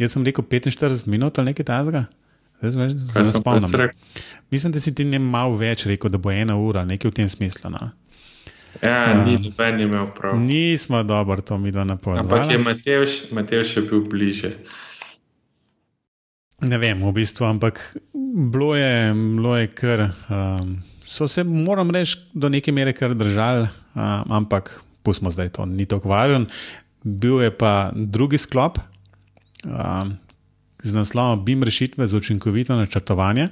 [0.00, 2.04] Jaz sem rekel 45 minut ali nekaj tajnega.
[2.70, 3.90] Zdaj se spomnim.
[4.50, 7.28] Mislim, da si ti ne malo več rekel, da bo ena ura, nekaj v tem
[7.28, 7.70] smislu.
[7.70, 7.90] No?
[8.82, 10.38] Ja, uh, ni noben imel prav.
[10.40, 12.24] Nismo dobro to mi dva napovedali.
[12.24, 14.54] Ampak je Matejš, Matejš je bil bliže.
[16.62, 17.82] Ne vem, v bistvu, ampak
[18.14, 20.06] bilo je, bilo je kar.
[20.30, 25.66] Um, so se, moram reči, do neke mere kar držali, um, ampak pustimo zdaj to,
[25.66, 26.46] ni tako varen.
[27.02, 28.78] Bil je pa drugi sklop,
[29.66, 30.14] um,
[30.82, 33.48] z naslovom BIM rešitve za učinkovito načrtovanje,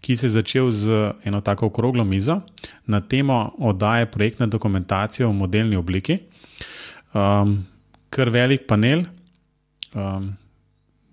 [0.00, 2.40] ki se je začel z eno tako okroglo mizo
[2.86, 6.18] na temo oddaje projektne dokumentacije v modelni obliki.
[7.14, 7.66] Um,
[8.10, 9.04] kar velik panel.
[9.94, 10.36] Um,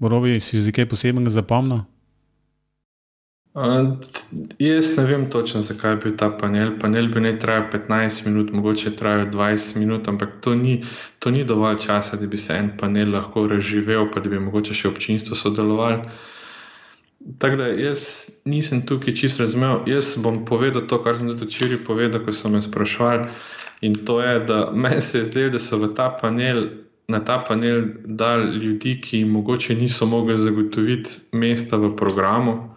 [0.01, 1.86] Robi, si že kaj posebnega zapomnil?
[3.53, 3.97] Uh,
[4.59, 6.77] jaz ne vem točno, zakaj je bil ta panel.
[6.79, 10.83] Panel bi naj trajal 15 minut, mogoče trajal 20 minut, ampak to ni,
[11.19, 14.73] to ni dovolj časa, da bi se en panel lahko razživel, pa da bi mogoče
[14.73, 16.07] še občinstvo sodelovali.
[17.37, 18.05] Tako da jaz
[18.45, 19.83] nisem tukaj čisto razumel.
[19.85, 23.29] Jaz bom povedal to, kar sem tudi včeraj povedal, ko so me sprašvali.
[23.81, 26.69] In to je, da meni se je zdelo, da so v ta panel.
[27.11, 32.71] Na ta panel dali ljudi, ki mogoče niso mogli zagotoviti mesta v programu,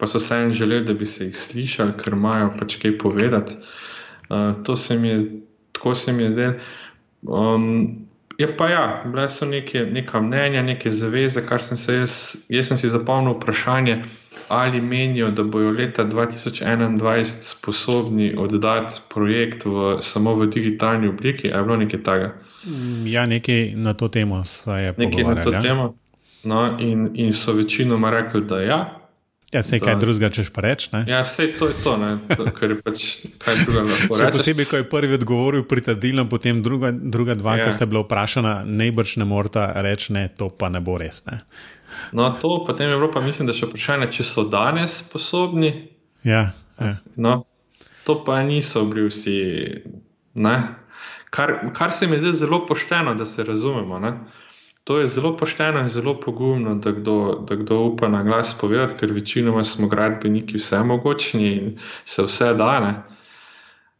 [0.00, 3.54] pa so se jim želeli, da bi se jih slišali, ker imajo pač kaj povedati.
[4.28, 5.20] Uh, to se mi je,
[5.72, 6.54] tako se mi je zdelo.
[7.22, 8.06] Um,
[8.38, 12.12] je pa ja, bile so neke, neka mnenja, neke zaveze, kar sem se jaz,
[12.48, 14.02] jaz sem si zapomnil vprašanje,
[14.48, 21.48] ali menijo, da bojo leta 2021 sposobni oddati projekt v, samo v digitalni obliki.
[21.48, 22.32] Je bilo nekaj takega?
[22.64, 25.10] Mm, ja, nekaj na to temo se je povedalo.
[25.10, 25.60] Nekaj na to ja?
[25.60, 25.94] temo.
[26.44, 28.99] No, in, in so večinoma rekli, da ja,
[29.52, 30.90] Ja, se kaj drugega češ pa reči.
[31.10, 31.96] Ja, vse to je to,
[32.36, 33.06] to kar je pač
[33.42, 34.38] kaj drugega lahko reči.
[34.38, 37.66] Posebej, ko je prvi odgovoril pritadilno, potem druga, druga dva, ja.
[37.66, 41.24] ki ste bili vprašana, najbrž ne morata reči, ne, to pa ne bo res.
[41.26, 41.40] Ne.
[42.14, 45.72] No, to potem je bilo pa mislim, da še vprašanje, če so danes sposobni.
[46.22, 46.94] Ja, ja.
[47.18, 47.40] No,
[48.06, 49.38] to pa niso bili vsi.
[51.30, 53.98] Kar, kar se mi zdi zelo pošteno, da se razumemo.
[53.98, 54.14] Ne?
[54.90, 58.94] To je zelo pošteno in zelo pogumno, da kdo, da kdo upa na glas povedati,
[58.98, 63.02] ker večinoma smo gradbeniki vse mogočni in se vse dane.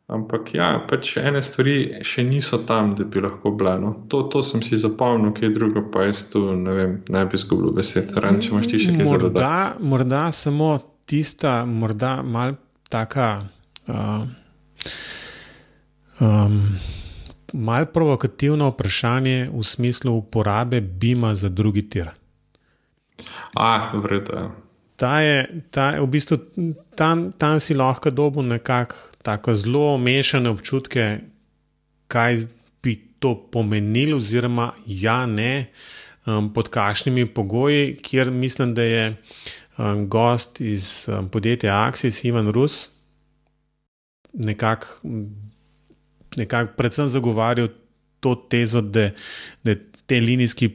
[0.06, 3.76] Ampak ja, pač ene stvari še niso tam, da bi lahko bile.
[3.78, 3.94] No.
[4.10, 7.70] To, to sem si zapomnil, kaj drugo, pa jaz tu ne, vem, ne bi zgubil
[7.78, 8.10] besed.
[8.18, 9.90] Ran, če imaš ti še kaj morda, za dodati.
[9.94, 10.72] Morda samo
[11.06, 12.58] tista, morda mal
[12.90, 13.32] taka.
[13.86, 14.26] Uh,
[16.18, 16.64] um,
[17.52, 22.10] mal provokativno vprašanje v smislu uporabe Bima za drugi tir.
[23.56, 24.50] A, vredno je.
[24.96, 26.36] Ta je, ta je v bistvu
[26.96, 31.18] tam, tam si lahko dobil nekako tako zelo mešane občutke,
[32.08, 32.36] kaj
[32.82, 35.66] bi to pomenilo, oziroma ja, ne,
[36.26, 39.16] um, pod kakšnimi pogoji, kjer mislim, da je
[39.78, 42.90] um, gost iz um, podjetja Axis, Ivan Rus,
[44.32, 44.86] nekako
[46.36, 47.68] nekako predvsem zagovarjal
[48.20, 49.10] to tezo, da,
[49.64, 49.74] da
[50.06, 50.70] te linijski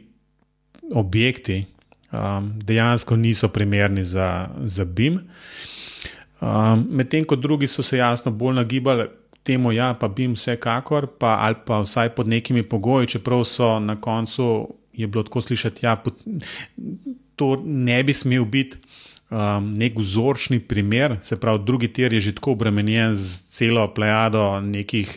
[0.93, 1.65] objekti
[2.11, 5.19] um, dejansko niso primerni za, za BIM.
[6.41, 9.07] Um, Medtem ko drugi so se jasno bolj nagibali
[9.43, 13.95] temu, ja, pa BIM vsekakor, pa, ali pa vsaj pod nekimi pogoji, čeprav so na
[14.01, 16.03] koncu je bilo tako slišati, da ja,
[17.35, 18.77] to ne bi smel biti
[19.35, 24.61] um, nek vzorčni primer, se pravi, drugi tir je že tako obremenjen z celo plejado
[24.61, 25.11] nekih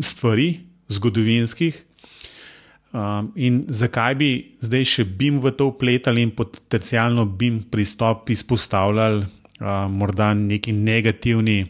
[0.00, 1.84] stvari, zgodovinskih.
[2.94, 4.28] Um, in zakaj bi
[4.62, 9.24] zdaj še BIM v to upletali in potencialno BIM pristop izpostavljali
[9.58, 11.64] um, morda neki negativni,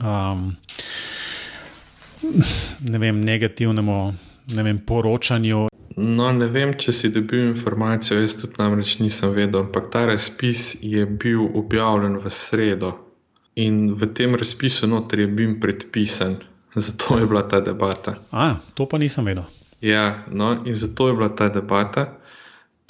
[0.00, 0.54] um,
[2.92, 3.98] ne vem, negativnemu
[4.56, 9.66] ne vem, poročanju No, ne vem, če si dobil informacijo, jaz tudi namreč nisem vedel,
[9.66, 12.92] ampak ta razpis je bil objavljen v sredo
[13.54, 16.38] in v tem razpisu noter je bil predpisan,
[16.74, 18.16] zato je bila ta debata.
[18.32, 19.44] A, to pa nisem vedel.
[19.82, 22.06] Ja, no, in zato je bila ta debata,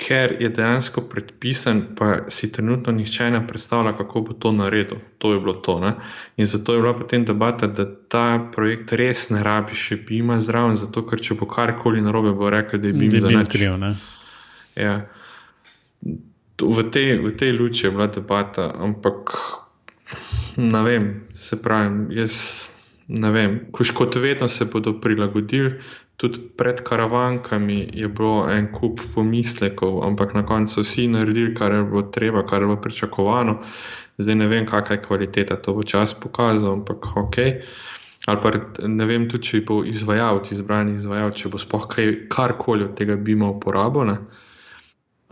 [0.02, 4.98] ker je dejansko predpisan, pa si trenutno nihče ne predstavlja, kako bo to naredil.
[5.18, 5.78] To je bilo to.
[5.80, 5.94] Ne?
[6.36, 10.76] In zato je bila potem debata, da ta projekt res ne rabi še bima zraven,
[10.76, 13.94] zato ker če bo karkoli narobe, bo rekel, da je bim za Bim kriv, ne?
[14.74, 14.98] Ja.
[16.62, 19.34] V tej, v tej luči je bila debata, ampak
[20.56, 22.34] ne vem, se pravi, jaz
[23.08, 25.80] ne vem, kot vedno se bodo prilagodili,
[26.22, 31.82] tudi pred karavankami je bilo en kup pomislekov, ampak na koncu vsi naredili, kar je
[31.82, 33.56] bilo treba, kar je bilo pričakovano.
[34.18, 37.36] Zdaj ne vem, kakšna je kvaliteta, to bo čas pokazal, ampak ok.
[38.26, 38.50] Ali pa
[38.86, 41.58] ne vem, tudi če bo izvajalec, izbrani izvajalec, če bo
[41.90, 44.14] kaj, karkoli od tega bima uporabil.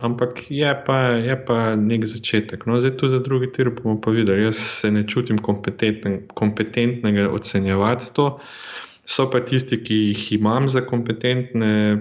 [0.03, 2.67] Ampak je pa, je pa nek začetek.
[2.67, 4.43] No, zdaj tu za drugi tir bomo pa videli.
[4.43, 8.25] Jaz se ne čutim kompetentnega ocenjevati to.
[8.25, 8.41] Uh,
[9.11, 11.99] so pa tisti, ki jih imam za kompetentne,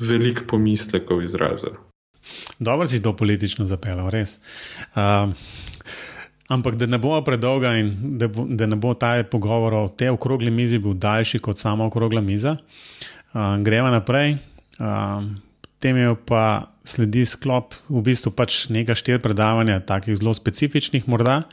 [0.00, 1.78] veliko pomislekov izrazili.
[2.58, 4.38] Dobro si to politično zapeljal, res.
[4.94, 5.32] Uh,
[6.52, 10.12] ampak da ne bo predolga in da, bo, da ne bo ta pogovor o tej
[10.16, 14.36] okrogli mizi bil daljši kot sama okrogla miza, uh, gremo naprej.
[14.80, 15.30] Uh,
[15.80, 21.48] Tem je pa sledi sklop, v bistvu pač nekaj štir predavanja, takih zelo specifičnih, morda,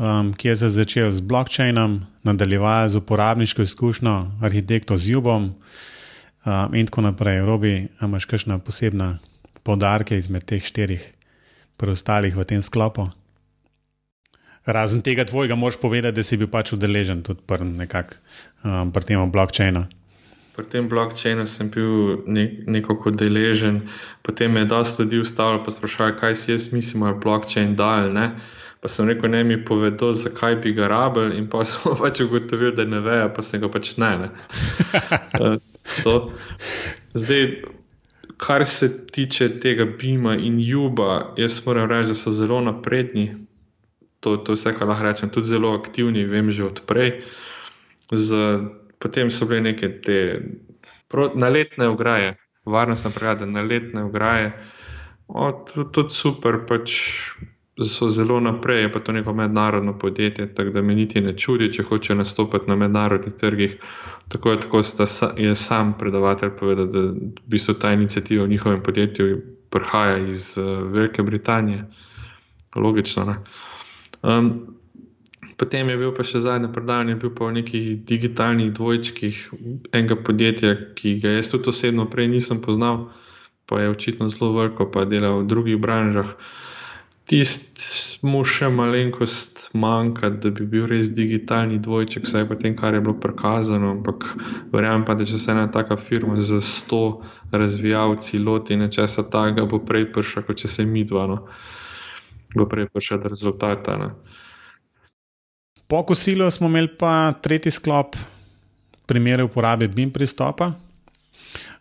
[0.00, 6.86] um, se je začel z blokčainom, nadaljeval z uporabniško izkušnjo, arhitektov z Jubom um, in
[6.86, 7.44] tako naprej.
[7.44, 9.18] Robi, imaš kakšna posebna
[9.62, 11.04] podarke izmed teh štirih
[11.76, 13.10] preostalih v tem sklopu?
[14.64, 19.20] Razen tega tvojega, moš povedati, da si bil pač udeležen tudi pri um, pr tem
[19.32, 19.84] blokčainu.
[20.56, 23.88] Pri tem blokčainu sem bil ne, nekako deležen,
[24.22, 28.12] potem me je dosta ljudi ustavilo in sprašvalo, kaj si jaz mislim, ali blokčain dal.
[28.80, 32.72] Pa sem rekel, ne mi povedo, zakaj bi ga rabil, in pa sem pač ugotovil,
[32.76, 34.12] da ne vejo, pa sem ga pač ne.
[34.24, 34.30] ne.
[35.44, 36.32] uh,
[37.14, 37.44] Zdaj,
[38.40, 43.28] kar se tiče tega Bima in Juba, jaz moram reči, da so zelo napredni.
[44.20, 47.22] To, to vse, kar lahko rečem, tudi zelo aktivni, vem že odprej.
[48.12, 48.36] Z,
[48.98, 50.18] potem so bile neke te
[51.08, 54.52] pro, naletne ograje, varnostne pregade, naletne ograje.
[55.28, 55.52] O,
[55.92, 56.96] tudi super, pač
[57.84, 61.72] so zelo naprej, je pa to neko mednarodno podjetje, tako da me niti ne čudi,
[61.72, 63.76] če hoče nastopati na mednarodnih trgih.
[64.28, 68.82] Tako je, tako sta, je sam predavatelj povedal, da v bistvu ta inicijativa v njihovem
[68.82, 69.40] podjetju
[69.70, 71.86] prihaja iz uh, Velike Britanije.
[72.76, 73.36] Logično.
[74.22, 74.76] Um,
[75.56, 79.40] potem je bil pa še zadnji predavanje, bil pa v nekih digitalnih dvojčkih
[79.92, 83.08] enega podjetja, ki ga jaz tudi osebno prej nisem poznal,
[83.66, 86.36] pa je očitno zelo veliko, pa dela v drugih branžah
[87.30, 92.96] tisti mu še malenkost manjka, da bi bil res digitalni dvojček, vsaj po tem, kar
[92.96, 93.92] je bilo prikazano.
[93.94, 94.26] Ampak
[94.74, 97.00] verjamem pa, da če se ena taka firma z 100
[97.54, 101.40] razvijalci loti nečesa takega, bo prej prišla, kot če se mi dva, no.
[102.56, 103.96] bo prej prišla do rezultata.
[104.00, 104.10] Ne.
[105.86, 108.18] Po kosilu smo imeli pa tretji sklop,
[109.06, 110.72] primere uporabe BIM pristopa.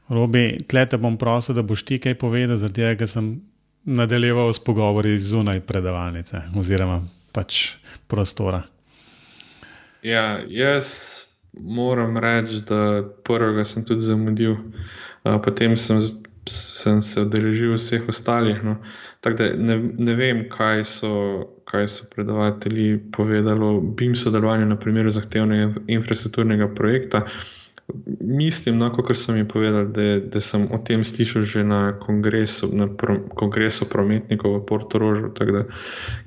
[0.09, 3.33] Robi, tle te bom prosil, da boš ti kaj povedal, zaradi tega, ker sem
[3.83, 7.75] nadaljeval s pogovori zunaj predavalnice oziroma pač
[8.07, 8.63] prostora.
[10.03, 10.87] Ja, jaz
[11.53, 14.55] moram reči, da prvega sem tudi zamudil,
[15.23, 16.01] potem sem,
[16.49, 18.63] sem se odeležil vseh ostalih.
[18.63, 18.77] No.
[19.21, 21.13] Tako da ne, ne vem, kaj so,
[21.67, 27.25] kaj so predavatelji povedali o BIM sodelovanju na primeru zahtevnega infrastrukturnega projekta.
[28.21, 32.69] Mislim, no, kot so mi povedali, da, da sem o tem slišal že na kongresu,
[32.73, 35.63] na pro, kongresu prometnikov v Portorožu, tako da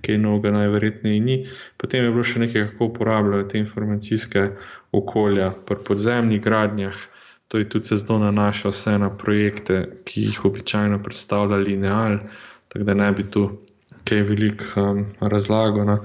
[0.03, 1.37] kaj novega najverjetneje ni.
[1.77, 4.47] Potem je bilo še nekaj, kako uporabljajo te informacijske
[4.93, 6.97] okolja pri podzemnih gradnjah.
[7.49, 12.19] To je tudi se zelo nanaša vse na projekte, ki jih običajno predstavlja lineal,
[12.69, 13.45] tako da ne bi tu
[14.09, 15.85] kaj veliko um, razlagal.
[15.87, 15.99] No.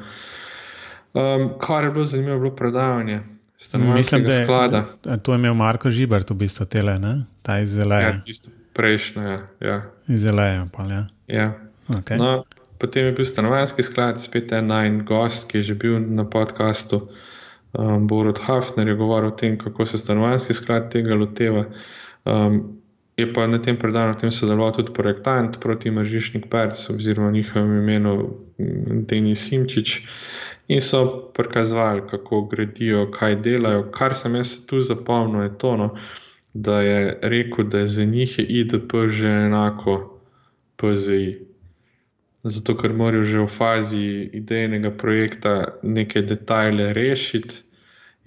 [1.14, 3.22] Um, kar je bilo zanimivo, je bilo predavanje.
[3.58, 4.86] Mislim, da je sklada.
[5.24, 7.26] to imel Marko Žibert, v bistvu tele, ne?
[7.42, 8.10] ta iz Zeleja.
[8.10, 8.22] Ja,
[8.74, 9.40] prejšnja, ja.
[9.60, 9.82] ja.
[10.08, 11.08] Iz Zeleja, pa ja.
[11.28, 11.54] ja.
[11.90, 12.18] Okay.
[12.18, 12.44] No,
[12.78, 17.08] potem je bil stanovanski sklad, spet en najn gost, ki je že bil na podkastu.
[17.74, 21.66] Um, Borod Hafner je govoril o tem, kako se stanovanski sklad tega loteva.
[22.26, 22.78] Um,
[23.18, 28.38] je pa na tem predavanju sodeloval tudi projektant proti Mažišnik Perc, oziroma njihovem imenu
[29.10, 30.02] Denis Simčič
[30.68, 33.88] in so prikazovali, kako gradijo, kaj delajo.
[33.92, 35.90] Kar sem jaz tu zapomnil, je to, no,
[36.54, 40.20] da je rekel, da je za njih je IDP že enako
[40.76, 41.38] PZI.
[42.44, 47.64] Zato, ker morajo že v fazi idejnega projekta neke detajle rešiti,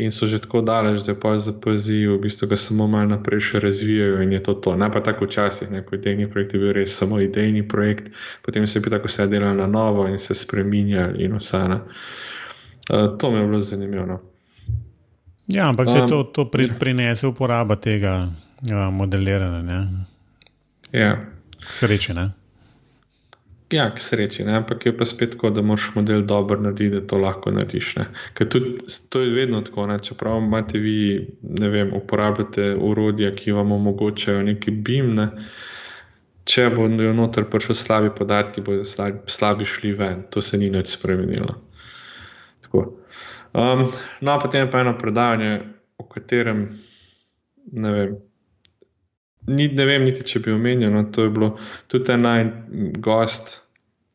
[0.05, 3.61] in so že tako daleč, da pa zapazijo, v bistvu ga samo malo naprej še
[3.61, 4.77] razvijajo in je to to.
[4.77, 8.11] Ne pa tako včasih, ko idejni projekt je bil res samo idejni projekt,
[8.43, 11.63] potem se je pa tako vse delalo na novo in se spremenjali in vse.
[12.91, 14.07] Uh, to mi je bilo zanimivo.
[14.07, 14.21] No.
[15.47, 19.63] Ja, ampak se um, to, to pri, prinese uporaba tega uh, modeliranja.
[19.63, 19.79] Ne?
[20.93, 21.17] Ja.
[21.73, 22.31] Sreče, ne?
[23.71, 24.57] Ja, k sreči, ne?
[24.59, 27.93] ampak je pa spet tako, da moraš model dobro narediti, da to lahko narediš.
[28.35, 28.79] Ker tudi
[29.11, 29.99] to je vedno tako, ne?
[30.03, 35.15] čeprav imate vi, ne vem, uporabljate urodja, ki vam omogočajo neki BIM.
[35.15, 35.29] Ne?
[36.51, 40.97] Če bodo noter prišli slabi podatki, bodo slabi, slabi šli ven, to se ni več
[40.97, 41.55] spremenilo.
[42.75, 43.87] Um,
[44.21, 45.61] no, potem pa eno predavanje,
[45.99, 46.67] o katerem
[47.73, 48.19] ne vem,
[49.51, 50.93] ni, ne vem, niti če bi omenil.
[50.95, 51.51] No, to je bilo
[51.91, 52.47] tudi en naj
[53.03, 53.59] gost,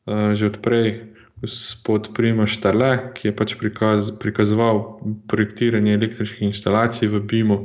[0.08, 0.96] uh, že odprej,
[1.44, 4.82] gospod Primoš Tale, ki je pač prikaz, prikazoval
[5.30, 7.60] projektiranje električnih instalacij v BIM-u.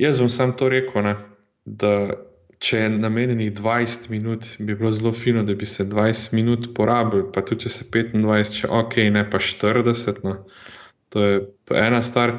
[0.00, 1.16] Jaz bom sam to rekel, ne,
[1.68, 1.92] da
[2.62, 7.26] če je namenjenih 20 minut, bi bilo zelo fino, da bi se 20 minut porabil,
[7.34, 10.22] pa tudi če se 25, če ok, ne pa 40.
[10.26, 10.36] No.
[11.12, 11.40] To je
[11.76, 12.38] ena stvar.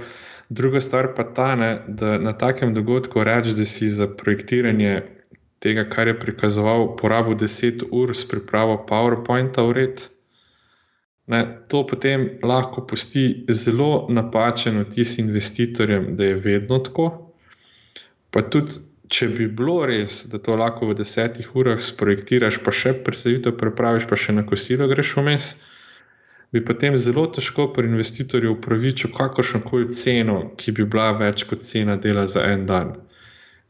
[0.50, 5.02] Druga stvar pa ta, ne, da na takem dogodku reči, da si za projektiranje
[5.60, 10.04] tega, kar je prikazoval, porabil 10 ur s pripravo PowerPointa v red.
[11.28, 17.06] Ne, to potem lahko pusti zelo napačen vtis investitorjem, da je vedno tako.
[18.30, 18.76] Pa tudi,
[19.08, 24.10] če bi bilo res, da to lahko v desetih urah sprojektiraš, pa še predstavitev prepraviš,
[24.10, 25.54] pa še na kosilo greš vmes
[26.54, 31.66] bi potem zelo težko pri investitorju upravičil kakršno koli ceno, ki bi bila več kot
[31.66, 32.94] cena dela za en dan.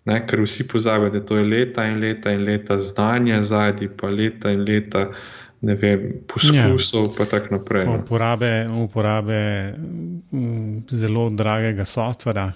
[0.05, 4.09] Ne, ker vsi pozabijo, da to je leta in leta in leta znanja zadnji, pa
[4.11, 5.05] leta in leta
[5.61, 7.13] vem, poskusov, ja.
[7.17, 7.85] pa tako naprej.
[7.87, 8.01] No.
[8.03, 8.51] Uporabe,
[8.83, 9.39] uporabe
[10.31, 12.51] mm, zelo dragega softvera.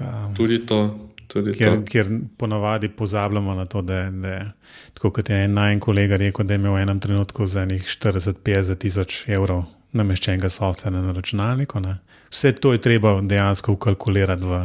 [0.00, 4.52] Um, Tudi to kjer, kjer ponavadi pozabljamo na to, da, da
[4.94, 7.84] tako kot je en najmanj kolega rekel, da je imel v enem trenutku za njih
[7.84, 11.80] 40-50 tisoč evrov nameščenega softvera na računalniku.
[11.80, 11.96] Ne.
[12.30, 14.60] Vse to je treba dejansko ukalkulirati v,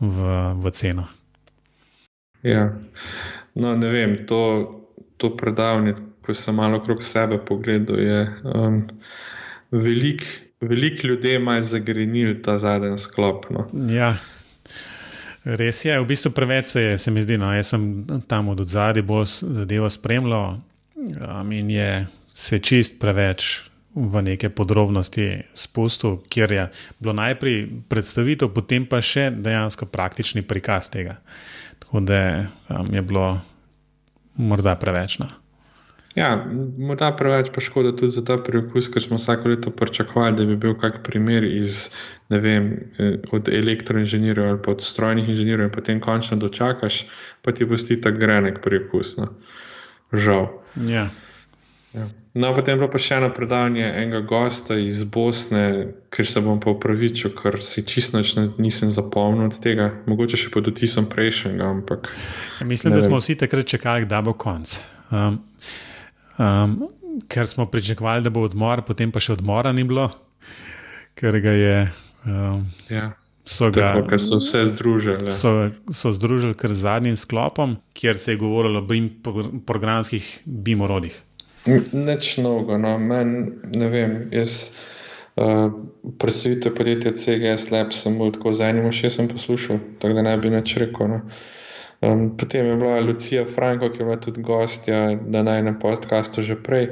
[0.00, 1.08] v, v ceno.
[2.42, 2.72] Ja,
[3.54, 4.40] no, ne vem, to,
[5.16, 8.80] to predavanje, ko sem malo okrog sebe pogledal, je um,
[9.70, 10.24] veliko
[10.62, 13.46] velik ljudi ima zagrenil ta zadnji sklop.
[13.50, 13.66] No.
[13.94, 14.16] Ja.
[15.44, 17.38] Res je, v bistvu preveč se je, se mi zdi.
[17.38, 20.58] No, jaz sem tam od zadaj bolj zadevo spremljal
[20.94, 23.60] um, in je se čist preveč
[23.94, 30.88] v neke podrobnosti spustil, kjer je bilo najprej predstavitev, potem pa še dejansko praktični prikaz
[30.94, 31.18] tega.
[31.82, 32.22] Tako da
[32.70, 33.26] um, je bilo
[34.38, 35.18] morda preveč.
[35.18, 35.28] No.
[36.14, 36.36] Ja,
[36.78, 40.56] morda preveč pa škoda tudi za ta preokus, ker smo vsako leto pričakovali, da bi
[40.60, 41.94] bil kak primer iz,
[42.32, 47.04] ne vem, eh, od elektroinženirjev ali od strojnih inženirjev, in potem končno dočakaš,
[47.42, 49.16] pa ti pusti ta grenek preokus.
[49.20, 49.28] No.
[50.12, 50.48] Žal.
[50.88, 51.10] Ja.
[51.92, 52.08] Ja.
[52.34, 56.60] No, potem je bilo pa še eno predavanje enega gosta iz Bosne, ker se bom
[56.60, 58.22] pa upravičil, ker si čisto
[58.56, 61.68] nisem zapomnil od tega, mogoče še pod otisom prejšnjega.
[61.68, 62.08] Ampak,
[62.60, 63.10] ja, mislim, da vem.
[63.10, 64.78] smo vsi takrat čakali, da bo konc.
[65.12, 65.42] Um,
[66.38, 66.88] Um,
[67.28, 70.08] ker smo pričakovali, da bo odmor, potem pa še odmora ni bilo,
[71.18, 71.76] ker ga je.
[72.26, 73.12] Um, ja.
[73.44, 75.32] So, ga, Tako, ker so vse združili.
[75.34, 79.10] So, so združili kar z zadnjim sklopom, kjer se je govorilo o BIM
[79.66, 81.16] programskih BIM orodjih.
[81.92, 84.14] Neč mnogo, no, meni ne vem.
[84.34, 84.76] Jaz
[85.34, 85.74] uh,
[86.18, 90.50] predstavitev podjetja CGS Lab sem bolj tako z enim ušesom poslušal, tako da ne bi
[90.50, 91.10] nič rekel.
[91.10, 91.20] No.
[92.02, 96.58] Um, potem je bila Lucija Franko, ki je bila tudi gostja na najnem podkastu že
[96.62, 96.88] prej.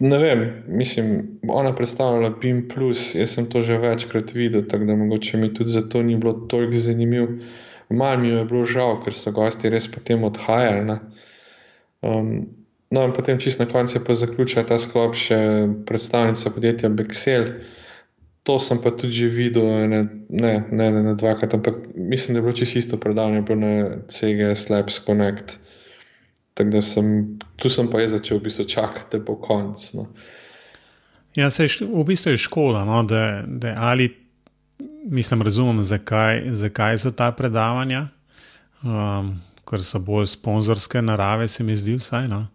[0.00, 2.68] Ne vem, mislim, ona predstavljala BIM,
[3.14, 6.76] jaz sem to že večkrat videl, tako da mogoče mi tudi zato ni bilo toliko
[6.76, 7.28] zanimivo.
[7.90, 10.98] Mal mi je bilo žal, ker so gosti res potem odhajali.
[12.02, 12.48] Um,
[12.90, 15.38] no, in potem čist na koncu pa zaključila ta sklop še
[15.86, 17.46] predstavnica podjetja Bexel.
[18.44, 22.40] To sem pa tudi že videl, ne, ne, ne, ne, ne dvakrat, ampak mislim, da
[22.40, 25.58] je bilo čisto isto predavanje, bilo na CGS Labs Connect.
[26.54, 29.92] Tako da sem tu sem pa jaz začel v bistvu čakati, da bo konc.
[29.94, 30.06] No.
[31.34, 34.12] Ja, se je, v bistvu je škola, no, da, da ali
[35.04, 38.08] mislim, razumem, zakaj, zakaj so ta predavanja,
[38.82, 39.34] um,
[39.68, 42.28] ker so bolj sponzorske narave, se mi zdi vsaj.
[42.28, 42.46] No.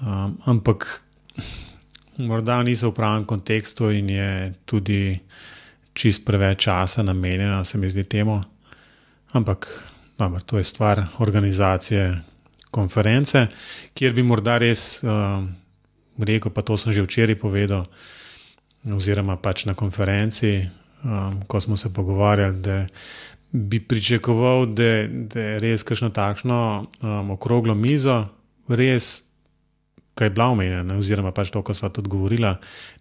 [0.00, 0.86] Um, ampak
[2.18, 5.18] morda niso v pravem kontekstu in je tudi
[5.92, 8.40] čist preveč časa namenjena, se mi zdi temu.
[9.32, 9.66] Ampak
[10.18, 12.22] dobro, to je stvar organizacije
[12.78, 13.48] konference,
[13.98, 15.42] kjer bi morda res uh,
[16.24, 17.86] rekel, pa to sem že včeraj povedal,
[18.86, 20.66] oziroma pač na konferenci,
[21.04, 22.86] um, ko smo se pogovarjali, da
[23.52, 24.84] bi pričakoval, da,
[25.40, 26.58] je res kakšno takšno
[27.02, 28.28] um, okroglo mizo,
[28.68, 29.28] res,
[30.14, 32.54] kaj je bila omenjena, oziroma pač to, kar smo tudi govorili,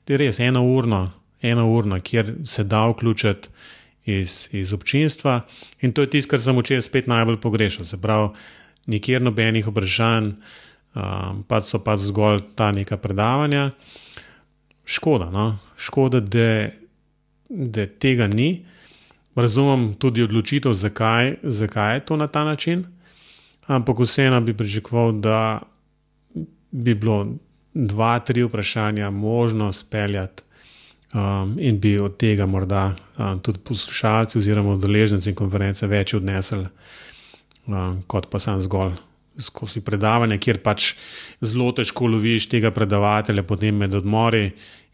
[0.06, 1.12] da je res eno urno,
[1.42, 3.50] eno urno, kjer se da vključiti.
[4.08, 5.42] Iz, iz občinstva,
[5.84, 7.84] in to je tisto, kar sem včeraj spet najbolj pogrešal.
[7.84, 8.30] Se pravi,
[8.88, 10.32] nikjer nobenih vprašanj,
[10.96, 13.70] um, pa so pa zgolj ta neka predavanja.
[14.86, 15.58] Škoda, no?
[15.78, 16.70] škoda da,
[17.50, 18.66] da tega ni
[19.36, 22.86] razumem tudi odločitev, zakaj, zakaj je to na ta način,
[23.68, 25.60] ampak vseeno bi pričakoval, da
[26.72, 27.28] bi bilo
[27.74, 30.44] dva, tri vprašanja možno speljati.
[31.14, 36.66] Um, in bi od tega morda um, tudi poslušalci oziroma udeleženci konference več odnesli,
[38.08, 38.96] kot pa sam zgolj
[39.40, 40.94] skozi predavanje, kjer pač
[41.46, 44.50] zelo težko loviš tega predavatelja, potem med odmori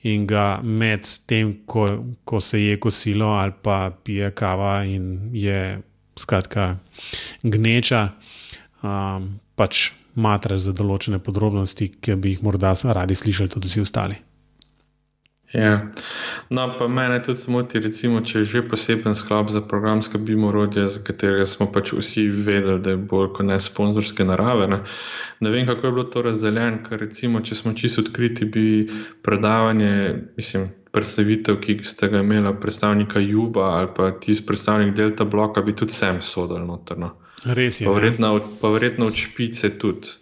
[0.09, 1.87] in ga med tem, ko,
[2.27, 5.79] ko se je kosilo ali pa pije kava in je
[6.19, 6.75] skratka
[7.43, 8.09] gneča,
[8.83, 14.19] um, pač matraš za določene podrobnosti, ki bi jih morda radi slišali tudi vsi ostali.
[15.53, 15.87] Ja.
[16.49, 21.01] No, pa mene tudi moti, recimo, če je že poseben sklop za programska bimorodja, za
[21.05, 24.67] katerega smo pač vsi vedeli, da je bolj kot ne sponzorske narave.
[24.67, 24.79] Ne.
[25.39, 28.65] ne vem, kako je bilo to razdeljeno, ker recimo, če smo čisto odkriti, bi
[29.21, 29.91] predavanje,
[30.37, 35.77] mislim, predstavitev, ki ste ga imeli, predstavnika Juba ali pa tisti predstavnik Delta bloka, bi
[35.77, 37.13] tudi sem sodel notrno.
[37.45, 37.85] Res je.
[37.85, 40.17] Pa verjetno, pa verjetno od špice tudi.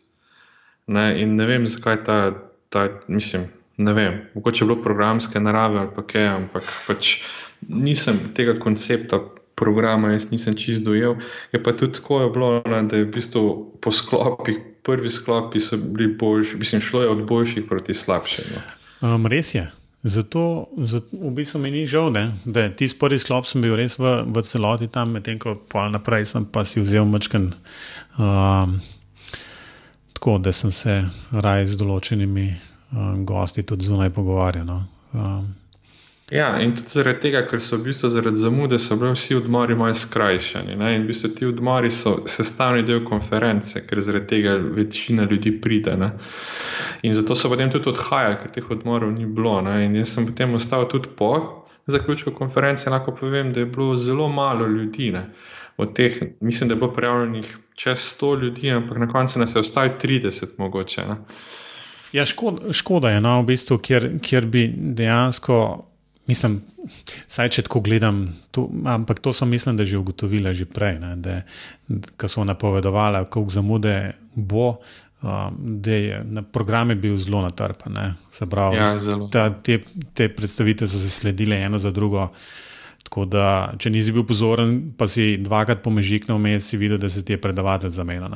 [0.91, 2.19] Ne, in ne vem, zakaj ta,
[2.67, 3.47] ta mislim
[3.83, 7.17] ne vem, mogoče je bilo programske narave ali pa kaj, ampak pač
[7.67, 9.19] nisem tega koncepta
[9.61, 11.19] programa, jaz nisem čist dojel.
[11.53, 13.43] Je pa tudi tako je bilo, ne, da je v bistvu
[13.81, 18.45] po sklopih, prvi sklopi so bili boljši, mislim, šlo je od boljših proti slabšim.
[18.55, 18.61] No.
[19.15, 19.67] Um, res je.
[20.03, 22.31] Zato, zato v bistvu mi ni žal, ne?
[22.45, 26.25] da ti prvi sklop sem bil res v, v celoti tam, medtem ko pa naprej
[26.33, 27.51] sem pa si vzel mačken.
[28.17, 28.79] Um,
[30.17, 32.49] tako da sem se raje z določenimi
[33.25, 34.67] gosti tudi zunaj pogovarjali.
[34.67, 34.83] No.
[35.13, 35.55] Um.
[36.31, 39.75] Ja, in tudi zaradi tega, ker so v bistvu zaradi zamude, so bili vsi odmori
[39.75, 40.77] malo skrajšani.
[40.79, 40.93] Ne?
[40.95, 45.97] In v bistvu ti odmori so sestavni del konference, ker zaradi tega večina ljudi pride.
[45.99, 46.13] Ne?
[47.03, 49.57] In zato so potem tudi odhajali, ker teh odmorov ni bilo.
[49.65, 49.81] Ne?
[49.89, 51.33] In jaz sem potem ostal tudi po
[51.91, 55.11] zaključku konference, lahko povem, da je bilo zelo malo ljudi.
[55.11, 55.25] Ne?
[55.77, 59.59] Od teh, mislim, da je bilo prijavljenih čez 100 ljudi, ampak na koncu nas je
[59.59, 61.05] ostalo 30, mogoče.
[61.11, 61.17] Ne?
[62.11, 65.57] Ja, škoda, škoda je, no, v bistvu, kjer, kjer bi dejansko,
[66.27, 66.59] mislim,
[67.27, 71.15] saj če tako gledam, to, ampak to so mislim, da že ugotovili že prej, ne,
[71.15, 71.41] da,
[71.87, 73.95] da so napovedovali, koliko zamude
[74.35, 74.75] bo.
[75.21, 78.15] Um, da je na programe bil zelo natrpan.
[78.49, 78.95] Pravi, ja,
[79.29, 79.75] ta, te,
[80.17, 82.31] te predstavitve so se sledile eno za drugo.
[83.05, 87.21] Tako da, če nisi bil pozoren, pa si dvakrat pomežiknil vmes, si videl, da se
[87.25, 88.33] ti je predavatelj zamenil.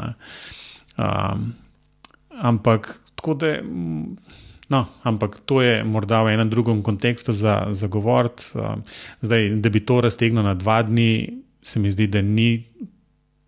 [0.97, 1.47] Um,
[2.37, 2.91] ampak
[3.25, 3.57] Tako da,
[4.69, 8.53] no, ampak to je morda v enem drugem kontekstu za, za govoriti.
[9.21, 12.67] Zdaj, da bi to raztegnil na dva dni, se mi zdi, da ni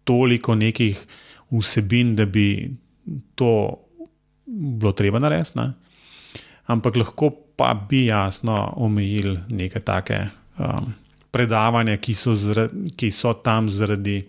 [0.04, 0.98] toliko nekih
[1.54, 2.74] vsebin, da bi
[3.36, 3.78] to
[4.82, 5.60] bilo treba narediti.
[5.60, 5.74] Ne?
[6.66, 10.24] Ampak lahko pa bi jasno omejili neke take
[10.58, 10.90] um,
[11.32, 14.24] predavanja, ki so, zradi, ki so tam zaradi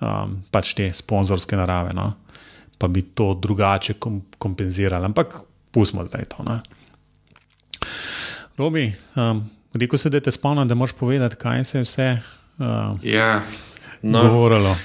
[0.00, 1.92] um, pač te sponzorske narave.
[1.92, 2.14] No?
[2.82, 3.94] Pa bi to drugače
[4.38, 5.04] kompenzirali.
[5.04, 5.34] Ampak
[5.70, 6.42] pustimo zdaj to.
[6.42, 6.60] Ne?
[8.58, 12.08] Robi, um, rekel si, da te spomnim, da moš povedati, kaj se je vse
[12.58, 13.42] um, ja,
[14.02, 14.22] no.
[14.22, 14.76] govorilo.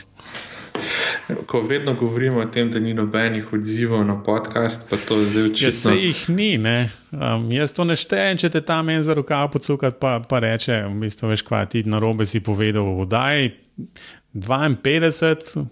[1.45, 5.67] Ko vedno govorimo o tem, da ni nobenih odzivov na podcast, pa to zdaj očitno.
[5.67, 6.59] Ja, se jih ni,
[7.11, 10.83] um, jaz to ne štejem, če te tam en za rokav pocukat, pa, pa reče,
[10.85, 13.49] v bistvu veš, kva ti na robe si povedal, vodaj
[14.37, 15.65] 52,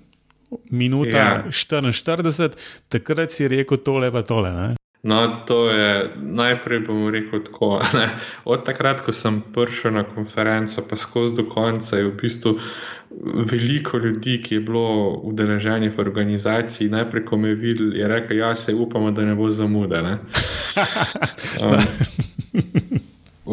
[0.71, 1.43] minuta ja.
[1.49, 2.55] 44,
[2.89, 4.51] takrat si rekel tole, pa tole.
[4.51, 4.73] Ne?
[5.05, 7.77] No, to je najprej, bom rekel tako.
[7.97, 8.09] Ne?
[8.45, 12.57] Od takrat, ko sem prišel na konferenco, pa skozi do konca, je v bistvu
[13.51, 16.89] veliko ljudi, ki je bilo udeleženih v organizaciji.
[16.89, 20.01] Najprej, ko me je videl, je rekel: Ja, se upamo, da ne bo zamude.
[20.01, 20.17] Ne?
[21.55, 21.79] Um,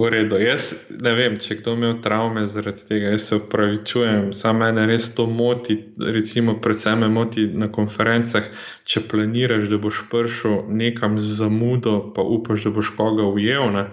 [0.03, 0.39] V redu.
[0.43, 0.65] Jaz
[0.99, 4.33] ne vem, če kdo ima travme zaradi tega, jaz se upravičujem.
[4.35, 8.49] Sam mene res to moti, recimo, predvsem me moti na konferencah,
[8.83, 13.87] če planiraš, da boš prišel nekam z zamudo, pa upaš, da boš koga ujel, ne?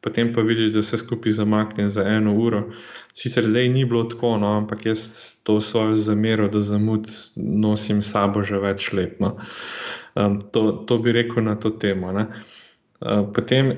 [0.00, 2.62] potem pa vidiš, da vse skupaj zamakne za eno uro.
[3.12, 5.02] Sicer zdaj ni bilo tako, no, ampak jaz
[5.42, 9.18] to svojo zamero do zamud nosim sabo že več let.
[9.20, 9.34] No.
[10.14, 12.14] Um, to, to bi rekel na to temo.
[12.14, 13.74] Uh, potem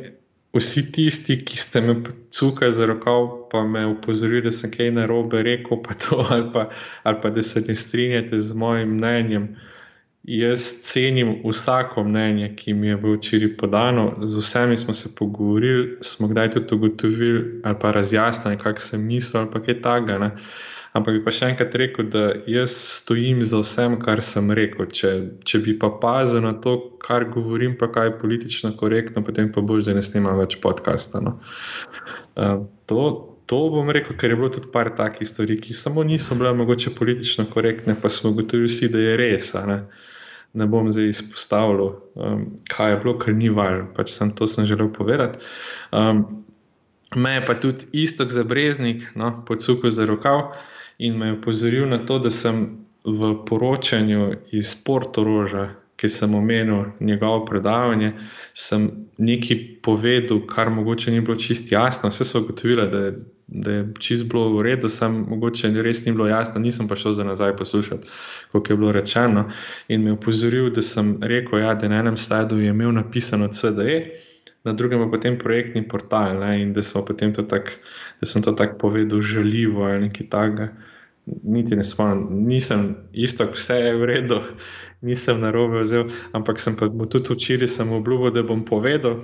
[0.53, 1.95] vsi tisti, ki ste me
[2.31, 6.69] cukali za rokav, pa me upozorili, da sem kaj narobe rekel, pa to, ali, pa,
[7.03, 9.49] ali pa da se ne strinjate z mojim mnenjem.
[10.23, 15.97] Jaz cenim vsako mnenje, ki mi je bilo včeraj podano, z vsemi smo se pogovorili,
[16.01, 20.37] smo kdaj tudi ugotovili ali pa razjasnili, kaj sem mislil ali kaj takega.
[20.91, 24.89] Ampak bi pa še enkrat rekel, da jaz stojim za vsem, kar sem rekel.
[24.91, 25.11] Če,
[25.47, 29.63] če bi pa pazil na to, kar govorim, pa kaj je politično korektno, potem pa
[29.63, 31.23] boš, da ne snimam več podcasta.
[31.23, 31.37] No.
[32.35, 33.05] Uh, to,
[33.47, 36.91] to bom rekel, ker je bilo tudi par takih stvari, ki samo niso bile mogoče
[36.99, 39.53] politično korektne, pa smo gotovi vsi, da je res.
[39.71, 39.79] Ne.
[40.67, 44.91] bom zdaj izpostavljal, um, kaj je bilo, ker ni val, pač sem to sem želel
[44.91, 45.39] povedati.
[45.95, 46.27] Um,
[47.11, 50.53] Me je pa tudi isto za breznik, no, podsukal za rokav
[51.01, 52.67] in me je upozoril na to, da sem
[53.05, 58.13] v poročanju iz Portoroža, ki sem omenil njegovo predavanje,
[58.55, 58.89] sem
[59.19, 62.09] nekaj povedal, kar mogoče ni bilo čist jasno.
[62.09, 63.03] Vse so ugotovili, da,
[63.47, 67.17] da je čist bilo v redu, sem mogoče res ni bilo jasno, nisem pa šel
[67.17, 68.09] za nazaj poslušati,
[68.53, 69.49] kot je bilo rečeno.
[69.89, 73.49] In me je upozoril, da sem rekel, ja, da na enem slajdu je imel napisano
[73.49, 74.03] CDE.
[74.65, 77.73] Na drugem pa potem projektni portal, ne, in da, to tak,
[78.21, 80.69] da sem to tako povedal, žaljivo ali nekaj takega
[81.27, 84.41] niti ne spomnim, nisem isto, vse je v redu,
[85.01, 89.21] nisem na robe vzel, ampak sem pa mu tudi včeraj obljubil, da bom povedal,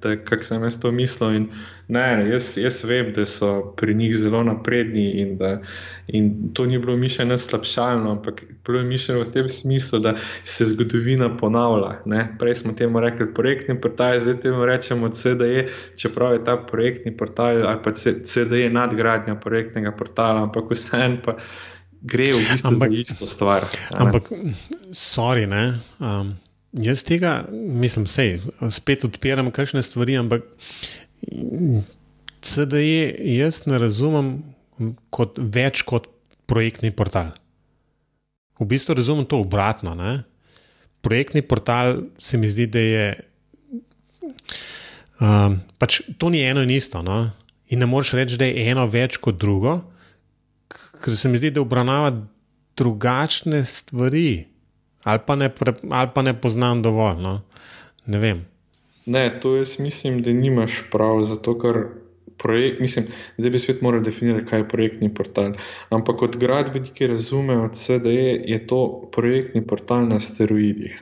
[0.00, 1.34] kako sem jaz to mislil.
[1.36, 1.48] In,
[1.88, 5.60] ne, jaz, jaz vem, da so pri njih zelo napredni in, da,
[6.08, 10.64] in to ni bilo mišljeno slabšalno, ampak bilo je mišljeno v tem smislu, da se
[10.64, 11.98] zgodovina ponavlja.
[12.06, 12.28] Ne?
[12.38, 17.66] Prej smo temu rekli projektni portal, zdaj temu rečemo CDE, čeprav je ta projektni portal
[17.66, 17.92] ali pa
[18.24, 21.36] CDE nadgradnja projektnega portala, ampak vseeno pa
[22.02, 23.66] gre v bistvu ampak, za isto stvar.
[23.94, 24.30] Ampak,
[24.90, 25.78] sorry, ne.
[26.02, 26.34] Um,
[26.72, 28.40] jaz tega, mislim, sej,
[28.70, 30.46] spet odpiram kakšne stvari, ampak
[32.42, 34.34] CDE jaz ne razumem
[35.14, 36.10] kot več kot
[36.50, 37.32] projektni portal.
[38.58, 39.94] V bistvu razumem to obratno.
[39.94, 40.22] Ne?
[41.02, 43.06] Projektni portal se mi zdi, da je.
[45.22, 47.02] Um, pač to ni eno in isto.
[47.02, 47.30] No?
[47.70, 49.78] In ne moreš reči, da je eno več kot drugo,
[51.02, 52.12] ker se mi zdi, da obravnava
[52.76, 54.44] drugačne stvari,
[55.04, 55.50] ali pa ne,
[55.90, 57.20] ali pa ne poznam dovolj.
[57.22, 57.40] No?
[58.06, 58.44] Ne vem.
[59.06, 61.84] Ne, to jaz mislim, da nimaš prav, zato ker
[62.38, 63.06] projekt, mislim,
[63.38, 65.52] da bi svet moral definirati, kaj je projektni portal.
[65.90, 70.98] Ampak kot gradbeniki razumejo od CDE, je to projektni portal na steroidih.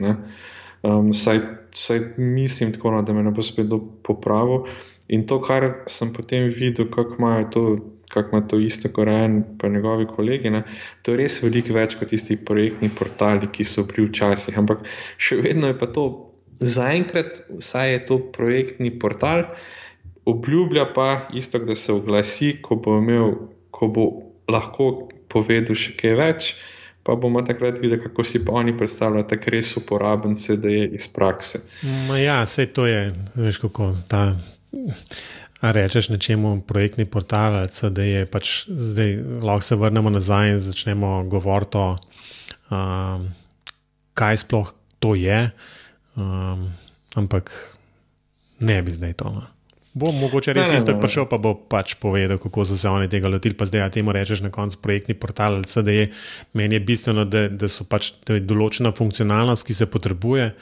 [0.81, 1.39] Um, saj,
[1.73, 3.69] saj mislim tako, no, da me ne bo spet
[4.03, 4.65] popravil.
[5.07, 7.65] In to, kar sem potem videl, kako imajo to
[8.13, 10.49] kako ima to isto kot en, pa njegovi kolegi.
[10.49, 10.63] Ne?
[11.01, 14.57] To je res veliko več kot tisti projektni portali, ki so bili včasih.
[14.59, 14.83] Ampak
[15.17, 16.07] še vedno je pa to,
[16.61, 19.47] zaenkrat, vsaj je to projektni portal,
[20.25, 23.33] obljublja pa isto, da se oglasi, ko bo, imel,
[23.71, 24.05] ko bo
[24.51, 26.53] lahko povedal še kaj več.
[27.01, 31.07] Pa bomo takrat videli, kako si pa oni predstavljajo, da je res uporaben CD iz
[31.09, 31.63] prakse.
[32.05, 33.07] Ma ja, vse to je,
[33.41, 34.35] veš, kako ta
[35.61, 41.23] A rečeš nečemu projektni portal, da je pač zdaj lahko se vrnemo nazaj in začnemo
[41.29, 41.97] govoriti o
[42.73, 43.29] um,
[44.17, 45.51] kaj sploh to je,
[46.17, 46.69] um,
[47.15, 47.51] ampak
[48.59, 49.29] ne bi zdaj to.
[49.29, 49.45] No.
[49.93, 53.57] Bo mogoče res isto prišel, pa bo pač povedal, kako so se oni tega lotili.
[53.57, 56.11] Pa zdaj, a temu rečeš na koncu projektni portal, da je
[56.55, 60.53] meni je bistveno, da, da so pač da določena funkcionalnost, ki se potrebuje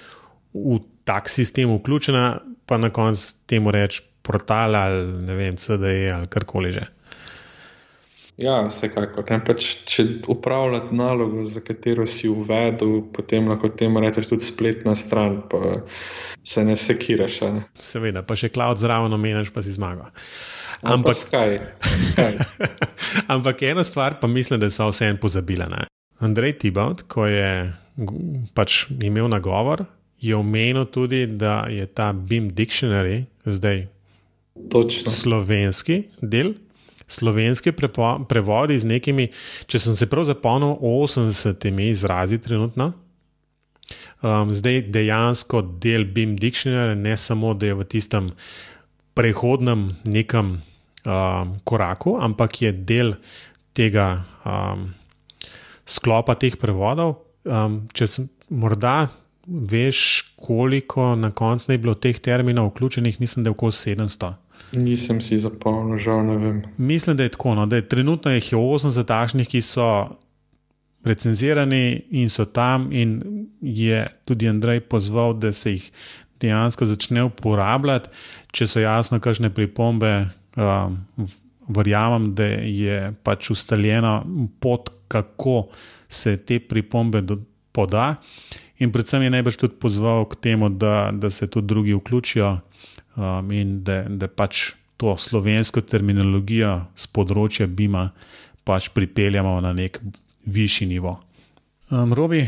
[0.57, 6.29] v tak sistem vključena, pa na koncu temu rečeš portal ali ne vem, CDE ali
[6.29, 6.85] karkoli že.
[8.39, 9.25] Ja, vsekakor.
[9.43, 15.41] Pač, če upravljate nalogo, za katero si uvedel, potem lahko temu rečeš tudi spletna stran,
[15.51, 15.81] pa
[16.47, 17.41] se ne sekiraš.
[17.51, 17.65] Ne?
[17.75, 20.07] Seveda, pa še cloud zraven omeniš, pa si zmagal.
[20.87, 21.59] Ampak, skaj,
[22.13, 22.39] skaj.
[23.35, 25.67] Ampak ena stvar, pa mislim, da so vse en pozabila.
[25.67, 25.83] Ne?
[26.23, 27.51] Andrej Tibaut, ko je
[28.55, 29.83] pač imel nagovor,
[30.23, 33.87] je omenil tudi, da je ta BIM Dictionary zdaj
[34.69, 35.11] Točno.
[35.11, 36.53] slovenski del,
[37.07, 37.71] slovenski
[38.29, 39.29] prevodi z nekimi,
[39.65, 42.91] če sem se prav zapomnil, 80 izrazi trenutno.
[44.21, 48.29] Um, zdaj dejansko del BIM Dictionary, ne samo da je v tistem
[49.17, 53.15] prehodnem nekem um, koraku, ampak je del
[53.73, 54.89] tega um,
[55.87, 57.17] sklopa teh prevodov.
[57.47, 59.07] Um, če sem morda
[59.49, 64.33] veš, koliko na koncu je bilo teh terminov vključenih, mislim, da je okoli 700.
[64.71, 66.61] Nisem si zapomnil, žal ne vem.
[66.77, 67.55] Mislim, da je tako.
[67.55, 69.89] No, da je trenutno jih je 80 takšnih, ki so
[71.05, 75.91] recenzirani in so tam, in je tudi Andrej pozval, da se jih
[76.39, 78.09] dejansko začne uporabljati,
[78.51, 80.29] če so jasno, kakšne pripombe.
[80.59, 80.99] Um,
[81.69, 84.23] verjamem, da je pač ustaljena
[84.59, 85.67] pot, kako
[86.09, 87.37] se te pripombe do,
[87.71, 88.15] poda.
[88.79, 92.57] In predvsem je najbrž tudi pozval k temu, da, da se tudi drugi vključijo
[93.19, 98.09] um, in da, da pač to slovensko terminologijo z področja Bima
[98.67, 99.99] pač pripeljamo na nek
[100.45, 101.17] višji nivo.
[101.89, 102.43] Um, Robi,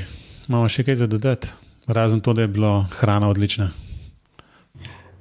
[0.49, 1.51] imamo še kaj za dodati,
[1.87, 3.71] razen to, da je bila hrana odlična.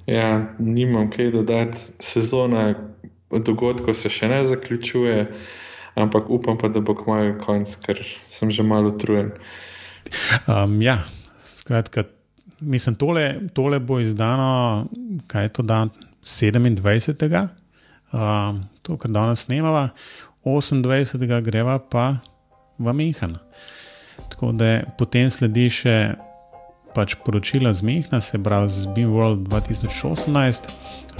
[0.09, 1.79] Ja, nimam kaj dodati.
[2.03, 2.73] Sezona
[3.31, 5.27] dogodkov se še ne zaključuje,
[5.95, 9.31] ampak upam pa, da bo kmalo konc, ker sem že malo utrujen.
[10.49, 10.99] Um, ja,
[11.45, 12.09] skratka,
[12.61, 14.87] mislim, tole, tole bo izdano,
[15.27, 15.89] kaj je to dan
[16.23, 17.47] 27.
[18.11, 19.89] Um, to, kar danes snemava,
[20.45, 21.41] 28.
[21.41, 22.15] greva pa
[22.77, 23.37] v Mehen.
[24.29, 25.95] Tako da potem sledi še
[26.95, 30.69] pač poročila z Mehna, se pravi z Beam World 2018.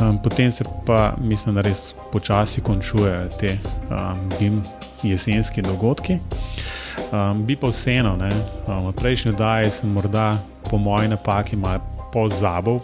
[0.02, 3.58] Um, potem se pa, mislim, da res počasi končujejo te
[3.89, 4.62] um, BIM
[5.04, 6.20] jesenski dogodki.
[7.12, 8.32] Um, bi pa vseeno, ne,
[8.68, 10.38] um, v prejšnji oddaji sem morda
[10.70, 11.82] po moji napaki malo
[12.14, 12.80] pozabil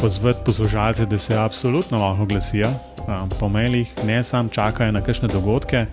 [0.00, 2.68] pozvati poslušalce, da se absolutno lahko oglasijo
[3.08, 5.86] um, po mailih, ne samo čakajo na kakšne dogodke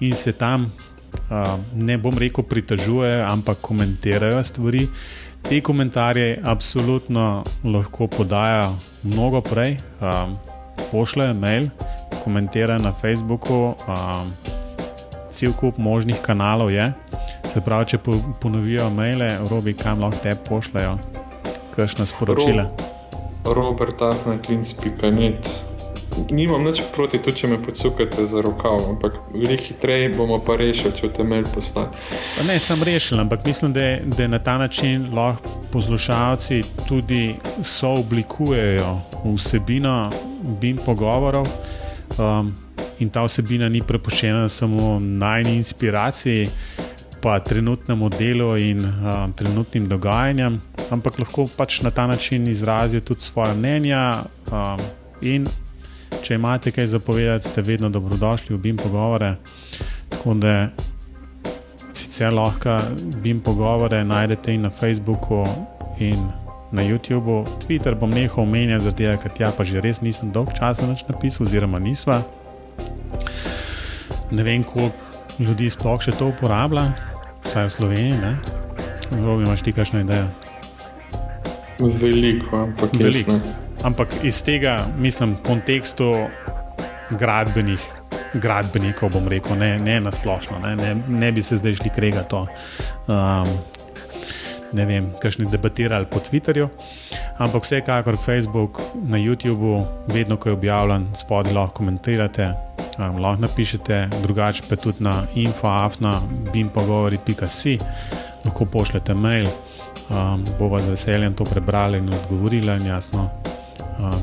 [0.00, 0.72] in se tam,
[1.30, 4.86] um, ne bom rekel, pritožujejo, ampak komentirajo stvari.
[5.42, 10.36] Te komentarje absolutno lahko podajo mnogo prej, um,
[10.90, 11.68] pošljejo mail,
[12.24, 14.32] komentirajo na Facebooku, um,
[15.32, 16.92] cel kup možnih kanalov je.
[17.52, 17.98] Se pravi, če
[18.40, 20.96] ponovijo maile, robi kam lahko te pošljajo,
[21.74, 22.70] kakšno sporočilo.
[23.44, 25.50] Robert Afnaklinc, pipenet
[26.30, 30.92] nimam nič proti, tudi če me podsukate za rokav, ampak veliko hitreje bomo pa rešili,
[30.96, 31.92] če temelj postane.
[32.46, 40.10] Ne, sem rešil, ampak mislim, da, da na ta način lahko poslušalci tudi sooblikujejo vsebino
[40.60, 41.48] BIM pogovorov.
[42.18, 42.52] Um,
[43.00, 46.48] in ta vsebina ni prepuščena samo najni inspiraciji,
[47.22, 50.58] pa trenutnemu delu in um, trenutnim dogajanjem,
[50.90, 54.24] ampak lahko pač na ta način izrazijo tudi svoje mnenja.
[54.50, 54.82] Um,
[55.22, 55.46] In
[56.22, 59.36] če imate kaj zapovedati, ste vedno dobrodošli v BIM pogovore.
[60.10, 60.54] Tako da
[61.94, 62.78] sicer lahko
[63.22, 65.44] BIM pogovore najdete in na Facebooku
[65.98, 66.18] in
[66.72, 67.44] na YouTubu.
[67.62, 71.04] Twitter bom nehal omenjati, zaradi tega, ker tja pa že res nisem dolg časa več
[71.08, 72.22] napisal, oziroma nisva.
[74.32, 74.96] Ne vem, koliko
[75.38, 76.88] ljudi sploh še to uporablja,
[77.44, 78.36] vsaj v Sloveniji.
[79.08, 80.30] Kako imaš ti kakšno idejo?
[82.00, 83.36] Veliko, ampak veliko
[83.84, 86.12] ampak iz tega, mislim, kontekstu
[87.10, 87.80] gradbenih.
[88.32, 92.22] Gradbenikov bom rekel, ne, ne na splošno, ne, ne, ne bi se zdaj šli krega
[92.24, 92.46] to.
[93.12, 93.50] Um,
[94.72, 96.70] ne vem, kakšni debatirali po Twitterju,
[97.44, 102.48] ampak vsekakor Facebook, na YouTubu, vedno, ko je objavljen, spodaj lahko komentirate,
[102.98, 106.20] um, lahko napišete, drugače pa tudi na infoafna,
[106.52, 107.78] bimpogovori.si,
[108.44, 109.48] lahko pošljete mail,
[110.10, 113.30] um, bova z veseljem to prebrali in odgovorili, in jasno,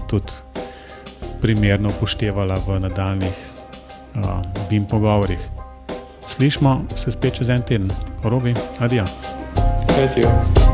[0.09, 0.33] tudi
[1.41, 3.37] primerno upoštevala v nadaljnih
[4.15, 5.49] uh, BIM pogovorih.
[6.27, 7.91] Slišmo se spet čez en teden,
[8.23, 9.05] robi, adijo.
[9.97, 10.68] Adijo.